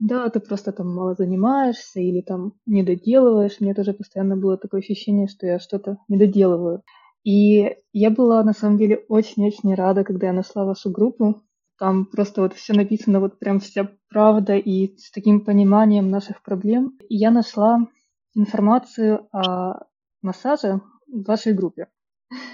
да, 0.00 0.28
ты 0.30 0.40
просто 0.40 0.72
там 0.72 0.92
мало 0.92 1.14
занимаешься 1.14 2.00
или 2.00 2.22
там 2.22 2.54
не 2.66 2.82
доделываешь. 2.82 3.60
Мне 3.60 3.74
тоже 3.74 3.92
постоянно 3.92 4.36
было 4.36 4.56
такое 4.56 4.80
ощущение, 4.80 5.28
что 5.28 5.46
я 5.46 5.60
что-то 5.60 5.98
не 6.08 6.18
доделываю. 6.18 6.82
И 7.24 7.76
я 7.92 8.10
была 8.10 8.42
на 8.42 8.52
самом 8.52 8.78
деле 8.78 9.04
очень-очень 9.08 9.74
рада, 9.74 10.04
когда 10.04 10.28
я 10.28 10.32
нашла 10.32 10.64
вашу 10.64 10.90
группу. 10.90 11.42
Там 11.78 12.06
просто 12.06 12.42
вот 12.42 12.54
все 12.54 12.74
написано, 12.74 13.20
вот 13.20 13.38
прям 13.38 13.60
вся 13.60 13.90
правда 14.08 14.56
и 14.56 14.96
с 14.98 15.10
таким 15.10 15.44
пониманием 15.44 16.10
наших 16.10 16.42
проблем. 16.42 16.98
И 17.08 17.16
я 17.16 17.30
нашла 17.30 17.86
информацию 18.34 19.28
о 19.32 19.84
массаже 20.22 20.80
в 21.06 21.24
вашей 21.24 21.54
группе. 21.54 21.88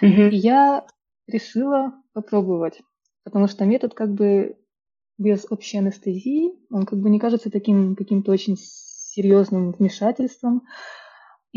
Mm-hmm. 0.03 0.31
И 0.31 0.37
я 0.37 0.87
решила 1.27 1.93
попробовать, 2.13 2.81
потому 3.25 3.49
что 3.49 3.65
метод 3.65 3.95
как 3.95 4.13
бы 4.13 4.57
без 5.19 5.47
общей 5.51 5.79
анестезии, 5.79 6.53
он 6.71 6.87
как 6.87 7.01
бы 7.01 7.11
не 7.11 7.19
кажется 7.19 7.51
таким 7.51 7.97
каким-то 7.97 8.33
очень 8.33 8.57
серьезным 8.57 9.73
вмешательством. 9.73 10.63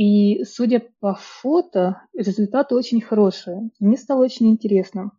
И 0.01 0.43
судя 0.45 0.81
по 0.99 1.13
фото, 1.13 2.01
результаты 2.17 2.73
очень 2.73 3.01
хорошие. 3.01 3.69
Мне 3.79 3.97
стало 3.97 4.23
очень 4.23 4.49
интересно. 4.49 5.11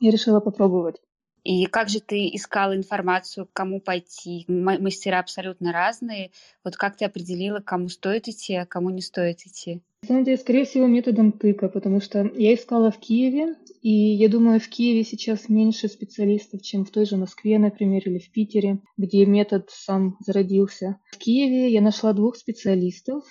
Я 0.00 0.10
решила 0.10 0.40
попробовать. 0.40 0.96
И 1.44 1.66
как 1.66 1.88
же 1.88 2.00
ты 2.00 2.26
искала 2.34 2.76
информацию, 2.76 3.46
к 3.46 3.52
кому 3.52 3.80
пойти? 3.80 4.44
Мастера 4.48 5.20
абсолютно 5.20 5.70
разные. 5.70 6.32
Вот 6.64 6.74
как 6.74 6.96
ты 6.96 7.04
определила, 7.04 7.60
кому 7.60 7.88
стоит 7.88 8.26
идти, 8.26 8.56
а 8.56 8.66
кому 8.66 8.90
не 8.90 9.00
стоит 9.00 9.42
идти? 9.42 9.80
На 10.02 10.08
самом 10.08 10.24
деле, 10.24 10.38
скорее 10.38 10.64
всего, 10.64 10.88
методом 10.88 11.30
тыка, 11.30 11.68
потому 11.68 12.00
что 12.00 12.28
я 12.34 12.52
искала 12.52 12.90
в 12.90 12.98
Киеве, 12.98 13.54
и 13.80 13.92
я 13.92 14.28
думаю, 14.28 14.58
в 14.58 14.68
Киеве 14.68 15.04
сейчас 15.04 15.48
меньше 15.48 15.86
специалистов, 15.86 16.62
чем 16.62 16.84
в 16.84 16.90
той 16.90 17.06
же 17.06 17.16
Москве, 17.16 17.60
например, 17.60 18.02
или 18.06 18.18
в 18.18 18.32
Питере, 18.32 18.80
где 18.96 19.24
метод 19.24 19.70
сам 19.70 20.16
зародился. 20.18 20.98
В 21.12 21.18
Киеве 21.18 21.72
я 21.72 21.80
нашла 21.80 22.12
двух 22.12 22.34
специалистов, 22.34 23.22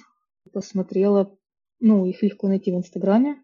посмотрела, 0.51 1.35
ну, 1.79 2.05
их 2.05 2.21
легко 2.23 2.47
найти 2.47 2.71
в 2.71 2.75
Инстаграме, 2.75 3.37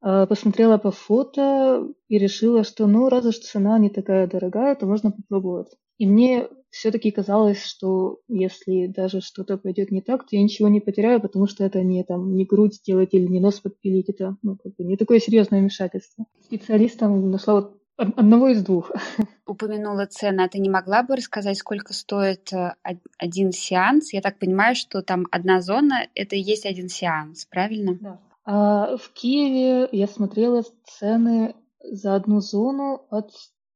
а, 0.00 0.26
посмотрела 0.26 0.78
по 0.78 0.90
фото 0.90 1.88
и 2.08 2.18
решила, 2.18 2.64
что, 2.64 2.86
ну, 2.86 3.08
раз 3.08 3.24
уж 3.24 3.38
цена 3.38 3.78
не 3.78 3.90
такая 3.90 4.26
дорогая, 4.26 4.74
то 4.74 4.86
можно 4.86 5.10
попробовать. 5.10 5.68
И 5.98 6.06
мне 6.06 6.48
все-таки 6.70 7.10
казалось, 7.10 7.62
что 7.62 8.20
если 8.28 8.86
даже 8.86 9.22
что-то 9.22 9.56
пойдет 9.56 9.90
не 9.90 10.02
так, 10.02 10.22
то 10.26 10.36
я 10.36 10.42
ничего 10.42 10.68
не 10.68 10.80
потеряю, 10.80 11.20
потому 11.20 11.46
что 11.46 11.64
это 11.64 11.82
не 11.82 12.04
там 12.04 12.36
не 12.36 12.44
грудь 12.44 12.74
сделать 12.74 13.14
или 13.14 13.26
не 13.26 13.40
нос 13.40 13.60
подпилить, 13.60 14.10
это 14.10 14.36
ну, 14.42 14.58
как 14.62 14.74
бы 14.76 14.84
не 14.84 14.96
такое 14.96 15.18
серьезное 15.18 15.60
вмешательство. 15.60 16.26
Специалистом 16.44 17.30
нашла 17.30 17.54
вот 17.54 17.80
одного 17.96 18.48
из 18.48 18.62
двух. 18.62 18.90
Упомянула 19.46 20.06
цены. 20.06 20.42
А 20.42 20.48
ты 20.48 20.58
не 20.58 20.68
могла 20.68 21.02
бы 21.02 21.16
рассказать, 21.16 21.58
сколько 21.58 21.92
стоит 21.92 22.52
э, 22.52 22.74
один 23.18 23.52
сеанс? 23.52 24.12
Я 24.12 24.20
так 24.20 24.38
понимаю, 24.38 24.74
что 24.74 25.02
там 25.02 25.26
одна 25.30 25.60
зона— 25.60 26.06
это 26.14 26.36
и 26.36 26.40
есть 26.40 26.66
один 26.66 26.88
сеанс, 26.88 27.46
правильно? 27.46 27.96
Да. 28.00 28.20
А 28.44 28.96
в 28.96 29.10
Киеве 29.12 29.88
я 29.92 30.06
смотрела 30.06 30.62
цены 30.84 31.54
за 31.82 32.14
одну 32.14 32.40
зону 32.40 33.06
от 33.10 33.32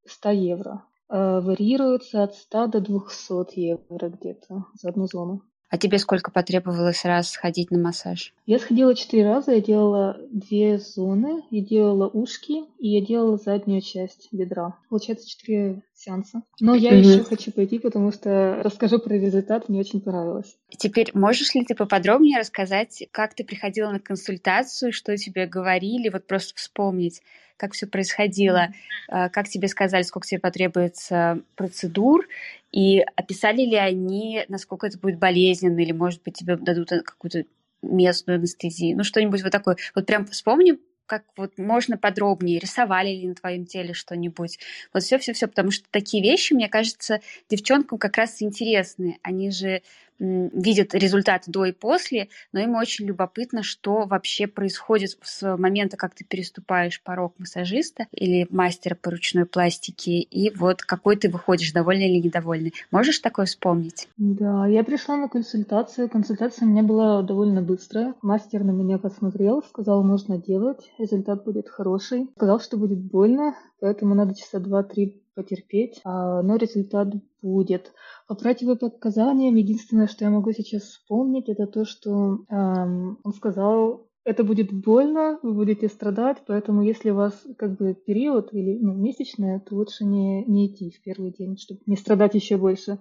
100 0.07 0.31
евро. 0.31 0.85
Э, 1.09 1.41
варьируются 1.41 2.23
от 2.23 2.35
100 2.35 2.67
до 2.69 2.81
200 2.81 3.59
евро 3.59 4.09
где-то 4.09 4.67
за 4.75 4.91
одну 4.91 5.07
зону. 5.07 5.43
А 5.71 5.79
тебе 5.79 5.99
сколько 5.99 6.33
потребовалось 6.33 7.05
раз 7.05 7.31
сходить 7.31 7.71
на 7.71 7.79
массаж? 7.79 8.35
Я 8.45 8.59
сходила 8.59 8.95
четыре 8.95 9.27
раза, 9.29 9.53
я 9.53 9.61
делала 9.61 10.19
две 10.31 10.79
зоны, 10.81 11.45
я 11.51 11.63
делала 11.63 12.09
ушки 12.09 12.65
и 12.81 12.89
я 12.89 13.01
делала 13.01 13.37
заднюю 13.37 13.81
часть 13.81 14.29
бедра. 14.33 14.77
Получается 14.89 15.29
четыре 15.29 15.83
сеанса. 16.01 16.43
Но 16.61 16.75
я 16.75 16.93
mm 16.93 16.99
еще 16.99 17.25
хочу 17.25 17.53
пойти, 17.53 17.79
потому 17.79 18.13
что 18.13 18.61
расскажу 18.63 18.99
про 18.99 19.15
результат, 19.15 19.69
мне 19.69 19.81
очень 19.81 20.01
понравилось. 20.01 20.57
Теперь 20.71 21.11
можешь 21.15 21.55
ли 21.55 21.65
ты 21.65 21.75
поподробнее 21.75 22.39
рассказать, 22.39 23.05
как 23.11 23.35
ты 23.35 23.45
приходила 23.45 23.91
на 23.91 24.01
консультацию, 24.01 24.93
что 24.93 25.17
тебе 25.17 25.47
говорили, 25.47 26.09
вот 26.09 26.27
просто 26.27 26.55
вспомнить, 26.57 27.23
как 27.57 27.73
все 27.73 27.87
происходило, 27.87 28.69
mm 28.69 29.31
как 29.33 29.49
тебе 29.49 29.67
сказали, 29.67 30.03
сколько 30.03 30.29
тебе 30.29 30.39
потребуется 30.39 31.41
процедур, 31.57 32.29
и 32.71 33.01
описали 33.17 33.63
ли 33.63 33.75
они, 33.75 34.45
насколько 34.49 34.87
это 34.87 34.99
будет 34.99 35.19
болезненно, 35.19 35.81
или, 35.81 35.91
может 35.91 36.23
быть, 36.23 36.35
тебе 36.35 36.57
дадут 36.57 36.91
какую-то 36.91 37.43
местную 37.83 38.39
анестезию, 38.39 38.97
ну 38.97 39.05
что-нибудь 39.05 39.43
вот 39.43 39.51
такое. 39.51 39.77
Вот 39.95 40.07
прям 40.07 40.27
вспомни 40.27 40.79
как 41.11 41.25
вот 41.37 41.59
можно 41.59 41.99
подробнее, 41.99 42.61
рисовали 42.61 43.09
ли 43.09 43.27
на 43.27 43.35
твоем 43.35 43.67
теле 43.67 43.95
что-нибудь. 43.95 44.61
Вот 44.95 45.03
все-все-все, 45.03 45.49
потому 45.49 45.73
что 45.73 45.85
такие 45.91 46.23
вещи, 46.23 46.53
мне 46.53 46.69
кажется, 46.69 47.21
девчонкам 47.49 47.99
как 47.99 48.17
раз 48.17 48.41
интересны. 48.41 49.19
Они 49.23 49.51
же 49.51 49.83
видят 50.21 50.95
результаты 50.95 51.51
до 51.51 51.65
и 51.65 51.73
после, 51.73 52.29
но 52.53 52.61
им 52.61 52.75
очень 52.75 53.07
любопытно, 53.07 53.63
что 53.63 54.05
вообще 54.07 54.47
происходит 54.47 55.19
с 55.23 55.57
момента, 55.57 55.97
как 55.97 56.15
ты 56.15 56.25
переступаешь 56.25 57.03
порог 57.03 57.35
массажиста 57.39 58.07
или 58.13 58.47
мастера 58.51 58.95
по 58.95 59.11
ручной 59.11 59.47
пластике, 59.47 60.21
и 60.21 60.55
вот 60.55 60.83
какой 60.83 61.17
ты 61.17 61.31
выходишь, 61.31 61.73
довольный 61.73 62.11
или 62.11 62.27
недовольный. 62.27 62.75
Можешь 62.91 63.19
такое 63.19 63.47
вспомнить? 63.47 64.09
Да, 64.17 64.67
я 64.67 64.85
пришла 64.85 65.17
на 65.17 65.29
консультацию. 65.29 66.09
Консультация 66.09 66.67
у 66.67 66.71
меня 66.71 66.83
была 66.83 67.23
довольно 67.23 67.63
быстрая. 67.63 68.15
Мастер 68.23 68.63
на 68.65 68.71
меня 68.71 68.99
посмотрел, 68.99 69.63
сказал, 69.63 70.05
можно 70.05 70.39
делать, 70.39 70.91
результат 70.99 71.45
будет 71.45 71.69
хороший. 71.69 72.29
Сказал, 72.37 72.61
что 72.61 72.77
будет 72.77 72.99
больно, 72.99 73.55
поэтому 73.81 74.15
надо 74.15 74.35
часа 74.35 74.59
два-три 74.59 75.20
потерпеть, 75.41 76.01
а, 76.05 76.43
но 76.43 76.57
результат 76.57 77.09
будет. 77.43 77.93
По 78.29 78.35
противопоказаниям, 78.35 79.55
единственное, 79.55 80.07
что 80.07 80.25
я 80.25 80.31
могу 80.31 80.53
сейчас 80.53 80.83
вспомнить, 80.83 81.49
это 81.49 81.67
то, 81.67 81.85
что 81.85 82.45
эм, 82.49 83.19
он 83.25 83.33
сказал, 83.33 84.07
это 84.25 84.45
будет 84.45 84.73
больно, 84.73 85.39
вы 85.43 85.55
будете 85.55 85.89
страдать, 85.89 86.43
поэтому 86.47 86.83
если 86.83 87.11
у 87.11 87.17
вас 87.17 87.35
как 87.57 87.79
бы 87.79 87.95
период 87.95 88.53
или 88.53 88.79
ну, 88.79 88.95
месячное, 88.95 89.61
то 89.61 89.75
лучше 89.75 90.05
не, 90.05 90.45
не 90.45 90.67
идти 90.67 90.91
в 90.91 91.03
первый 91.03 91.33
день, 91.33 91.57
чтобы 91.57 91.81
не 91.87 91.97
страдать 91.97 92.35
еще 92.35 92.59
больше. 92.59 92.99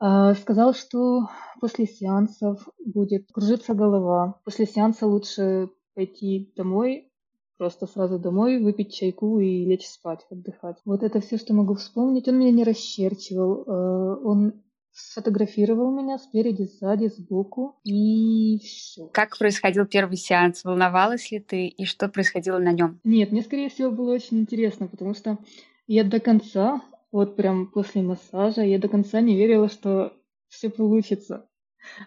Э, 0.00 0.34
сказал, 0.34 0.74
что 0.74 1.28
после 1.60 1.86
сеансов 1.86 2.66
будет 2.84 3.30
кружиться 3.32 3.74
голова. 3.74 4.40
После 4.44 4.66
сеанса 4.66 5.06
лучше 5.06 5.68
пойти 5.94 6.52
домой, 6.56 7.10
Просто 7.58 7.86
сразу 7.86 8.18
домой, 8.18 8.62
выпить 8.62 8.94
чайку 8.94 9.40
и 9.40 9.64
лечь 9.64 9.86
спать, 9.86 10.26
отдыхать. 10.30 10.76
Вот 10.84 11.02
это 11.02 11.20
все, 11.20 11.38
что 11.38 11.54
могу 11.54 11.74
вспомнить. 11.74 12.28
Он 12.28 12.38
меня 12.38 12.50
не 12.52 12.64
расчерчивал. 12.64 13.64
Э, 13.66 14.16
он 14.24 14.62
сфотографировал 14.96 15.90
меня 15.90 16.18
спереди, 16.18 16.64
сзади, 16.64 17.08
сбоку 17.08 17.76
и 17.84 18.58
все. 18.64 19.06
Как 19.08 19.38
происходил 19.38 19.86
первый 19.86 20.16
сеанс? 20.16 20.64
Волновалась 20.64 21.30
ли 21.30 21.38
ты 21.38 21.66
и 21.66 21.84
что 21.84 22.08
происходило 22.08 22.58
на 22.58 22.72
нем? 22.72 22.98
Нет, 23.04 23.30
мне 23.30 23.42
скорее 23.42 23.68
всего 23.68 23.90
было 23.90 24.14
очень 24.14 24.40
интересно, 24.40 24.88
потому 24.88 25.14
что 25.14 25.38
я 25.86 26.02
до 26.02 26.18
конца, 26.18 26.82
вот 27.12 27.36
прям 27.36 27.66
после 27.70 28.02
массажа, 28.02 28.62
я 28.62 28.78
до 28.78 28.88
конца 28.88 29.20
не 29.20 29.36
верила, 29.36 29.68
что 29.68 30.14
все 30.48 30.70
получится. 30.70 31.46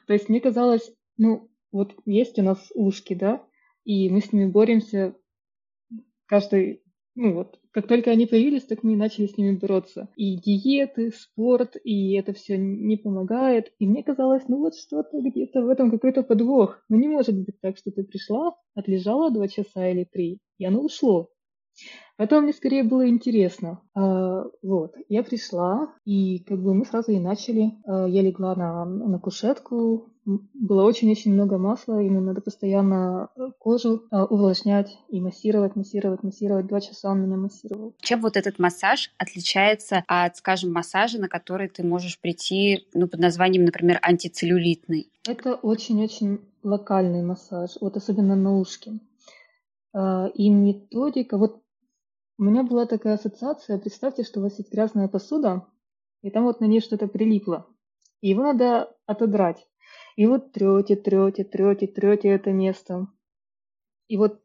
То 0.08 0.14
есть 0.14 0.28
мне 0.28 0.42
казалось, 0.42 0.92
ну 1.18 1.50
вот 1.72 1.94
есть 2.06 2.40
у 2.40 2.42
нас 2.42 2.72
ушки, 2.74 3.14
да, 3.14 3.44
и 3.86 4.10
мы 4.10 4.22
с 4.22 4.34
ними 4.34 4.48
боремся 4.48 5.16
каждый, 6.30 6.84
ну 7.16 7.34
вот, 7.34 7.60
как 7.72 7.88
только 7.88 8.12
они 8.12 8.28
появились, 8.28 8.66
так 8.66 8.84
мы 8.84 8.96
начали 8.96 9.26
с 9.26 9.38
ними 9.38 9.58
бороться. 9.58 10.10
И 10.16 10.38
диеты, 10.38 11.12
спорт, 11.12 11.76
и 11.84 12.14
это 12.14 12.34
все 12.34 12.58
не 12.58 12.98
помогает. 12.98 13.74
И 13.80 13.88
мне 13.88 14.04
казалось, 14.04 14.44
ну 14.48 14.60
вот 14.60 14.76
что-то 14.76 15.20
где-то 15.20 15.62
в 15.62 15.70
этом 15.70 15.92
какой-то 15.92 16.24
подвох. 16.24 16.82
Ну 16.88 16.98
не 16.98 17.08
может 17.08 17.36
быть 17.36 17.60
так, 17.60 17.78
что 17.78 17.92
ты 17.92 18.04
пришла, 18.04 18.56
отлежала 18.76 19.32
два 19.32 19.48
часа 19.48 19.90
или 19.90 20.06
три, 20.06 20.40
и 20.60 20.66
оно 20.66 20.82
ушло. 20.82 21.30
Потом 22.18 22.44
мне 22.44 22.54
скорее 22.54 22.84
было 22.84 23.08
интересно. 23.08 23.82
А, 23.96 24.44
вот, 24.62 24.96
я 25.08 25.24
пришла, 25.24 25.94
и 26.06 26.40
как 26.40 26.62
бы 26.62 26.74
мы 26.74 26.86
сразу 26.86 27.12
и 27.12 27.20
начали. 27.20 27.72
А, 27.86 28.08
я 28.08 28.22
легла 28.22 28.56
на, 28.56 28.86
на 28.86 29.20
кушетку, 29.20 30.12
было 30.54 30.84
очень-очень 30.84 31.34
много 31.34 31.58
масла, 31.58 32.00
ему 32.00 32.20
надо 32.20 32.42
постоянно 32.42 33.30
э, 33.36 33.50
кожу 33.58 34.04
а, 34.12 34.26
увлажнять 34.26 34.98
и 35.08 35.20
массировать, 35.20 35.76
массировать, 35.76 36.24
массировать. 36.24 36.68
Два 36.68 36.82
часа 36.82 37.12
он 37.12 37.22
меня 37.22 37.38
массировал. 37.38 37.96
Чем 38.02 38.22
вот 38.22 38.38
этот 38.38 38.60
массаж 38.60 39.12
отличается 39.18 40.04
от, 40.08 40.38
скажем, 40.38 40.72
массажа, 40.72 41.20
на 41.20 41.28
который 41.28 41.68
ты 41.68 41.84
можешь 41.84 42.20
прийти 42.20 42.88
ну, 42.94 43.08
под 43.08 43.20
названием, 43.20 43.66
например, 43.66 44.00
антицеллюлитный? 44.02 45.12
Это 45.28 45.56
очень-очень 45.56 46.40
локальный 46.64 47.24
массаж, 47.24 47.72
вот 47.82 47.98
особенно 47.98 48.36
на 48.36 48.58
ушке. 48.58 49.00
И 50.36 50.50
методика, 50.50 51.38
вот 51.38 51.64
у 52.38 52.44
меня 52.44 52.64
была 52.64 52.86
такая 52.86 53.16
ассоциация, 53.16 53.80
представьте, 53.80 54.24
что 54.24 54.40
у 54.40 54.44
вас 54.44 54.60
есть 54.60 54.72
грязная 54.72 55.08
посуда, 55.08 55.66
и 56.22 56.30
там 56.30 56.44
вот 56.44 56.60
на 56.60 56.66
ней 56.66 56.82
что-то 56.82 57.08
прилипло. 57.08 57.66
И 58.22 58.30
его 58.30 58.44
надо 58.44 58.96
отодрать. 59.06 59.66
И 60.16 60.26
вот 60.26 60.52
трете, 60.52 60.96
трете, 60.96 61.44
трете, 61.44 61.88
трете 61.88 62.30
это 62.30 62.52
место. 62.52 63.08
И 64.08 64.18
вот 64.18 64.42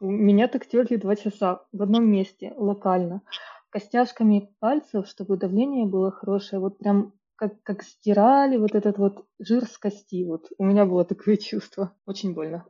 меня 0.00 0.48
так 0.48 0.66
терли 0.66 0.96
два 0.96 1.16
часа 1.16 1.62
в 1.72 1.82
одном 1.82 2.10
месте, 2.10 2.52
локально. 2.56 3.22
Костяшками 3.70 4.50
пальцев, 4.58 5.06
чтобы 5.06 5.36
давление 5.36 5.86
было 5.86 6.10
хорошее. 6.10 6.60
Вот 6.60 6.78
прям 6.78 7.12
как, 7.36 7.62
как 7.62 7.82
стирали 7.82 8.56
вот 8.56 8.74
этот 8.74 8.98
вот 8.98 9.24
жир 9.38 9.64
с 9.64 9.78
кости. 9.78 10.24
Вот 10.24 10.46
у 10.58 10.64
меня 10.64 10.86
было 10.86 11.04
такое 11.04 11.36
чувство. 11.36 11.92
Очень 12.06 12.34
больно. 12.34 12.64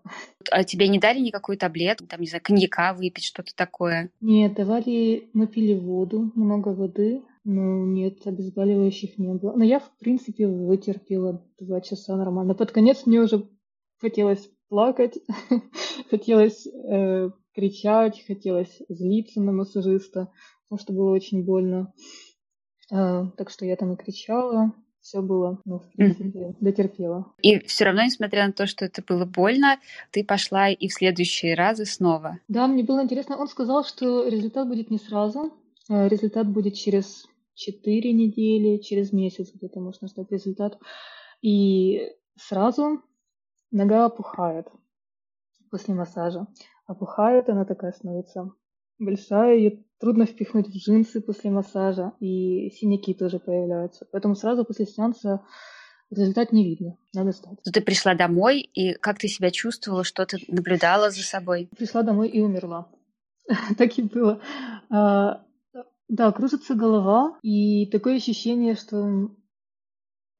А 0.51 0.65
тебе 0.65 0.89
не 0.89 0.99
дали 0.99 1.19
никакую 1.19 1.59
таблетку, 1.59 2.07
там, 2.07 2.21
не 2.21 2.27
знаю, 2.27 2.43
коньяка 2.43 2.95
выпить, 2.95 3.25
что-то 3.25 3.55
такое? 3.55 4.11
Нет, 4.21 4.55
давали, 4.55 5.29
мы 5.33 5.47
пили 5.47 5.75
воду, 5.75 6.33
много 6.35 6.69
воды, 6.69 7.23
но 7.45 7.85
нет, 7.87 8.27
обезболивающих 8.27 9.19
не 9.19 9.35
было. 9.35 9.55
Но 9.57 9.65
я, 9.65 9.81
в 9.81 9.91
принципе, 9.99 10.47
вытерпела 10.47 11.45
два 11.59 11.81
часа 11.81 12.17
нормально. 12.17 12.55
Под 12.55 12.73
конец 12.73 13.05
мне 13.07 13.21
уже 13.21 13.49
хотелось 14.01 14.51
плакать, 14.69 15.19
хотелось 16.11 16.67
э, 16.67 17.31
кричать, 17.55 18.25
хотелось 18.27 18.81
злиться 18.89 19.41
на 19.41 19.53
массажиста, 19.53 20.31
потому 20.69 20.83
что 20.83 20.93
было 20.93 21.11
очень 21.13 21.45
больно. 21.45 21.93
А, 22.91 23.27
так 23.37 23.51
что 23.51 23.65
я 23.65 23.77
там 23.77 23.93
и 23.93 23.97
кричала, 23.97 24.73
все 25.01 25.21
было, 25.21 25.61
ну, 25.65 25.81
в 25.81 25.93
принципе, 25.93 26.39
mm-hmm. 26.39 26.57
дотерпела. 26.61 27.27
И 27.43 27.59
все 27.67 27.85
равно, 27.85 28.05
несмотря 28.05 28.47
на 28.47 28.53
то, 28.53 28.67
что 28.67 28.85
это 28.85 29.03
было 29.03 29.25
больно, 29.25 29.79
ты 30.11 30.25
пошла 30.25 30.71
и 30.71 30.89
в 30.89 30.93
следующие 30.93 31.55
разы 31.55 31.85
снова. 31.85 32.39
Да, 32.49 32.67
мне 32.69 32.85
было 32.85 33.03
интересно. 33.03 33.37
Он 33.37 33.49
сказал, 33.49 33.85
что 33.85 34.29
результат 34.29 34.69
будет 34.69 34.91
не 34.91 34.99
сразу. 34.99 35.53
э, 35.89 36.09
результат 36.09 36.49
будет 36.49 36.75
через 36.75 37.27
4 37.55 38.13
недели, 38.13 38.79
через 38.79 39.13
месяц 39.13 39.51
где-то 39.55 39.81
можно 39.81 40.09
ждать 40.09 40.31
результат. 40.31 40.79
И 41.41 42.13
сразу 42.37 43.03
нога 43.71 44.07
опухает 44.07 44.67
после 45.71 45.95
массажа. 45.95 46.47
Опухает, 46.87 47.49
она 47.49 47.65
такая 47.65 47.93
становится 47.93 48.51
большая, 48.99 49.57
ее 49.57 49.85
трудно 49.99 50.27
впихнуть 50.27 50.69
в 50.69 50.77
джинсы 50.77 51.21
после 51.21 51.51
массажа, 51.51 52.13
и 52.21 52.71
синяки 52.71 53.15
тоже 53.15 53.39
появляются. 53.39 54.07
Поэтому 54.11 54.35
сразу 54.35 54.65
после 54.65 54.87
сеанса 54.87 55.45
результат 56.11 56.53
не 56.53 56.65
видно, 56.65 56.97
надо 57.15 57.33
ждать. 57.33 57.59
Ты 57.65 57.81
пришла 57.81 58.15
домой, 58.15 58.61
и 58.61 58.95
как 58.95 59.19
ты 59.19 59.29
себя 59.29 59.51
чувствовала, 59.51 60.05
что 60.05 60.27
ты 60.27 60.39
наблюдала 60.49 61.11
за 61.11 61.23
собой? 61.23 61.69
Пришла 61.77 62.03
домой 62.03 62.29
и 62.29 62.41
умерла. 62.41 62.89
так 63.79 63.99
и 63.99 64.03
было. 64.03 64.41
Да, 66.13 66.31
кружится 66.31 66.75
голова, 66.75 67.39
и 67.41 67.87
такое 67.87 68.17
ощущение, 68.17 68.75
что 68.75 69.31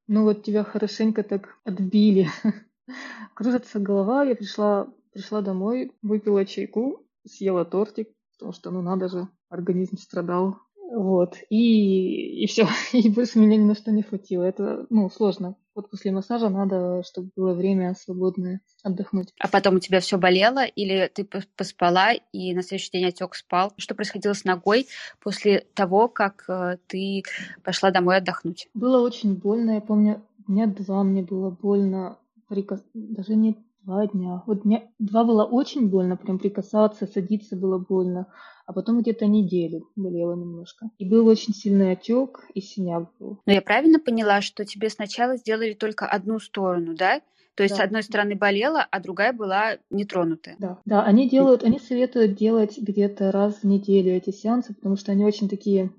ну 0.07 0.25
вот 0.25 0.43
тебя 0.43 0.65
хорошенько 0.65 1.23
так 1.23 1.57
отбили. 1.65 2.29
кружится 3.35 3.81
голова, 3.81 4.23
я 4.23 4.35
пришла, 4.35 4.93
пришла 5.15 5.41
домой, 5.41 5.93
выпила 6.03 6.45
чайку, 6.45 7.07
съела 7.27 7.65
тортик, 7.65 8.11
потому 8.33 8.53
что, 8.53 8.71
ну, 8.71 8.83
надо 8.83 9.09
же, 9.09 9.29
организм 9.49 9.97
страдал. 9.97 10.59
Вот, 10.77 11.39
и, 11.49 12.43
и 12.43 12.47
все, 12.49 12.69
и 12.93 13.09
больше 13.09 13.39
меня 13.39 13.57
ни 13.57 13.65
на 13.65 13.75
что 13.75 13.93
не 13.93 14.03
хватило. 14.03 14.43
Это, 14.43 14.87
ну, 14.91 15.09
сложно. 15.09 15.57
Вот 15.75 15.91
после 15.91 16.13
массажа 16.13 16.51
надо, 16.51 17.03
чтобы 17.03 17.31
было 17.35 17.55
время 17.55 17.95
свободное 17.95 18.61
отдохнуть. 18.83 19.33
А 19.39 19.49
потом 19.49 19.77
у 19.77 19.79
тебя 19.79 20.01
все 20.01 20.19
болело, 20.19 20.65
или 20.65 21.11
ты 21.15 21.27
поспала 21.57 22.13
и 22.13 22.55
на 22.55 22.63
следующий 22.63 22.91
день 22.91 23.07
отек 23.07 23.35
спал? 23.35 23.73
Что 23.79 23.95
происходило 23.95 24.35
с 24.35 24.45
ногой 24.45 24.87
после 25.21 25.61
того, 25.75 26.09
как 26.09 26.45
э, 26.49 26.77
ты 26.89 27.23
пошла 27.65 27.91
домой 27.91 28.19
отдохнуть? 28.19 28.69
Было 28.75 29.01
очень 29.01 29.35
больно, 29.35 29.73
я 29.73 29.81
помню, 29.81 30.23
дня 30.47 30.67
два 30.67 31.03
мне 31.05 31.23
было 31.23 31.51
больно, 31.51 32.19
прикос... 32.49 32.81
даже 32.93 33.35
не 33.35 33.57
Два 33.85 34.07
дня. 34.07 34.43
Вот 34.47 34.65
мне 34.65 34.93
два 34.99 35.25
было 35.25 35.45
очень 35.45 35.89
больно, 35.89 36.17
прям 36.17 36.39
прикасаться, 36.39 37.07
садиться 37.07 37.57
было 37.57 37.79
больно, 37.79 38.29
а 38.65 38.73
потом 38.73 39.01
где-то 39.01 39.27
неделю 39.27 39.91
болело 39.97 40.35
немножко. 40.35 40.91
И 40.99 41.09
был 41.09 41.27
очень 41.27 41.53
сильный 41.53 41.93
отек 41.93 42.45
и 42.55 42.61
синяк 42.61 43.11
был. 43.19 43.41
Но 43.45 43.53
я 43.53 43.61
правильно 43.61 43.99
поняла, 43.99 44.41
что 44.41 44.65
тебе 44.65 44.89
сначала 44.89 45.37
сделали 45.37 45.73
только 45.73 46.07
одну 46.07 46.39
сторону, 46.39 46.95
да? 46.95 47.21
То 47.55 47.65
есть 47.65 47.77
да. 47.77 47.83
с 47.83 47.85
одной 47.85 48.03
стороны 48.03 48.35
болела, 48.35 48.87
а 48.91 49.01
другая 49.01 49.33
была 49.33 49.79
нетронутая. 49.91 50.57
Да, 50.59 50.79
да, 50.87 51.03
они 51.03 51.29
делают, 51.29 51.65
они 51.65 51.79
советуют 51.79 52.35
делать 52.37 52.79
где-то 52.79 53.31
раз 53.31 53.63
в 53.63 53.65
неделю 53.65 54.13
эти 54.13 54.31
сеансы, 54.31 54.75
потому 54.75 54.97
что 54.97 55.13
они 55.13 55.25
очень 55.25 55.49
такие 55.49 55.91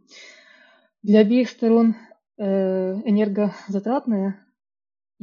для 1.04 1.19
обеих 1.19 1.50
сторон 1.50 1.96
э, 2.38 2.93
энергозатратные, 3.06 4.39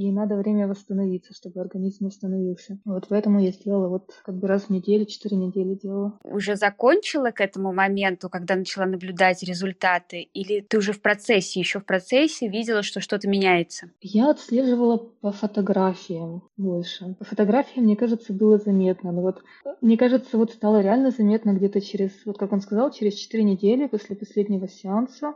и 0.00 0.10
надо 0.12 0.36
время 0.36 0.66
восстановиться, 0.66 1.34
чтобы 1.34 1.60
организм 1.60 2.06
восстановился. 2.06 2.78
Вот 2.86 3.06
поэтому 3.08 3.38
я 3.40 3.50
сделала 3.50 3.88
вот 3.88 4.10
как 4.24 4.34
бы 4.36 4.48
раз 4.48 4.64
в 4.64 4.70
неделю, 4.70 5.04
четыре 5.04 5.36
недели 5.36 5.74
делала. 5.74 6.18
Уже 6.24 6.56
закончила 6.56 7.32
к 7.32 7.40
этому 7.42 7.74
моменту, 7.74 8.30
когда 8.30 8.56
начала 8.56 8.86
наблюдать 8.86 9.42
результаты, 9.42 10.22
или 10.22 10.60
ты 10.60 10.78
уже 10.78 10.94
в 10.94 11.02
процессе, 11.02 11.60
еще 11.60 11.80
в 11.80 11.84
процессе 11.84 12.48
видела, 12.48 12.82
что 12.82 13.00
что-то 13.00 13.28
меняется? 13.28 13.90
Я 14.00 14.30
отслеживала 14.30 14.96
по 14.96 15.32
фотографиям 15.32 16.44
больше. 16.56 17.14
По 17.18 17.24
фотографиям, 17.26 17.84
мне 17.84 17.96
кажется, 17.96 18.32
было 18.32 18.56
заметно. 18.56 19.12
Но 19.12 19.20
вот, 19.20 19.42
мне 19.82 19.98
кажется, 19.98 20.38
вот 20.38 20.52
стало 20.52 20.80
реально 20.80 21.10
заметно 21.10 21.52
где-то 21.52 21.82
через, 21.82 22.12
вот 22.24 22.38
как 22.38 22.52
он 22.52 22.62
сказал, 22.62 22.90
через 22.90 23.14
четыре 23.14 23.44
недели 23.44 23.86
после 23.86 24.16
последнего 24.16 24.66
сеанса 24.66 25.34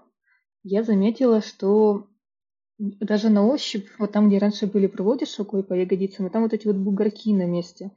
я 0.62 0.83
заметила, 0.83 1.42
что 1.42 2.07
даже 2.79 3.31
на 3.31 3.47
ощупь, 3.47 3.89
вот 3.99 4.13
там, 4.13 4.29
где 4.29 4.39
раньше 4.39 4.67
были 4.67 4.87
проводишь 4.87 5.39
рукой 5.39 5.63
по 5.63 5.75
ягодицам, 5.75 6.27
и 6.27 6.31
там 6.31 6.43
вот 6.43 6.53
эти 6.53 6.67
вот 6.67 6.77
бугорки 6.77 7.33
на 7.33 7.47
месте, 7.47 7.93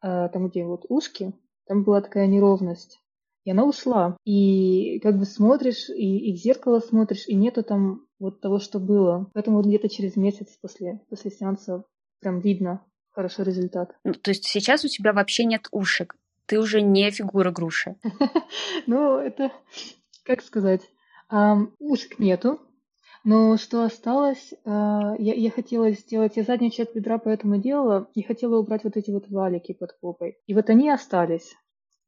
а, 0.00 0.28
там, 0.28 0.48
где 0.48 0.64
вот 0.64 0.84
ушки, 0.88 1.32
там 1.66 1.84
была 1.84 2.00
такая 2.00 2.26
неровность. 2.26 3.00
И 3.44 3.50
она 3.50 3.64
ушла. 3.64 4.16
И 4.24 5.00
как 5.00 5.18
бы 5.18 5.24
смотришь, 5.24 5.88
и, 5.88 6.30
и 6.30 6.36
в 6.36 6.36
зеркало 6.36 6.78
смотришь, 6.78 7.26
и 7.26 7.34
нету 7.34 7.64
там 7.64 8.06
вот 8.20 8.40
того, 8.40 8.60
что 8.60 8.78
было. 8.78 9.30
Поэтому 9.34 9.56
вот 9.56 9.66
где-то 9.66 9.88
через 9.88 10.16
месяц 10.16 10.56
после, 10.60 11.00
после 11.08 11.30
сеанса 11.32 11.84
прям 12.20 12.38
видно 12.38 12.84
хороший 13.10 13.44
результат. 13.44 13.96
Ну, 14.04 14.14
то 14.14 14.30
есть 14.30 14.44
сейчас 14.44 14.84
у 14.84 14.88
тебя 14.88 15.12
вообще 15.12 15.44
нет 15.44 15.66
ушек? 15.72 16.16
Ты 16.46 16.60
уже 16.60 16.82
не 16.82 17.10
фигура 17.10 17.50
груши? 17.50 17.96
Ну, 18.86 19.18
это, 19.18 19.52
как 20.24 20.42
сказать, 20.42 20.82
ушек 21.78 22.18
нету, 22.18 22.60
но 23.24 23.56
что 23.56 23.84
осталось, 23.84 24.52
а, 24.64 25.14
я, 25.18 25.34
я 25.34 25.50
хотела 25.50 25.90
сделать, 25.92 26.36
я 26.36 26.42
заднюю 26.42 26.70
часть 26.70 26.94
бедра 26.94 27.18
поэтому 27.18 27.56
делала, 27.58 28.08
и 28.14 28.22
хотела 28.22 28.58
убрать 28.58 28.84
вот 28.84 28.96
эти 28.96 29.10
вот 29.10 29.28
валики 29.28 29.72
под 29.72 29.98
попой. 30.00 30.38
И 30.46 30.54
вот 30.54 30.70
они 30.70 30.90
остались, 30.90 31.54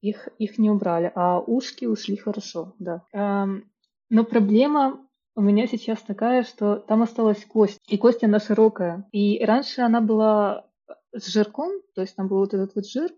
их, 0.00 0.28
их 0.38 0.58
не 0.58 0.70
убрали, 0.70 1.10
а 1.14 1.40
ушки 1.40 1.84
ушли 1.86 2.16
хорошо, 2.16 2.74
да. 2.78 3.04
Но 3.12 4.24
проблема 4.24 5.00
у 5.36 5.40
меня 5.40 5.66
сейчас 5.66 6.00
такая, 6.00 6.44
что 6.44 6.76
там 6.76 7.02
осталась 7.02 7.44
кость, 7.44 7.80
и 7.88 7.96
кость 7.96 8.22
она 8.22 8.38
широкая. 8.38 9.08
И 9.12 9.44
раньше 9.44 9.80
она 9.80 10.00
была 10.00 10.66
с 11.12 11.26
жирком, 11.26 11.72
то 11.94 12.02
есть 12.02 12.14
там 12.14 12.28
был 12.28 12.38
вот 12.38 12.54
этот 12.54 12.74
вот 12.74 12.86
жир, 12.86 13.10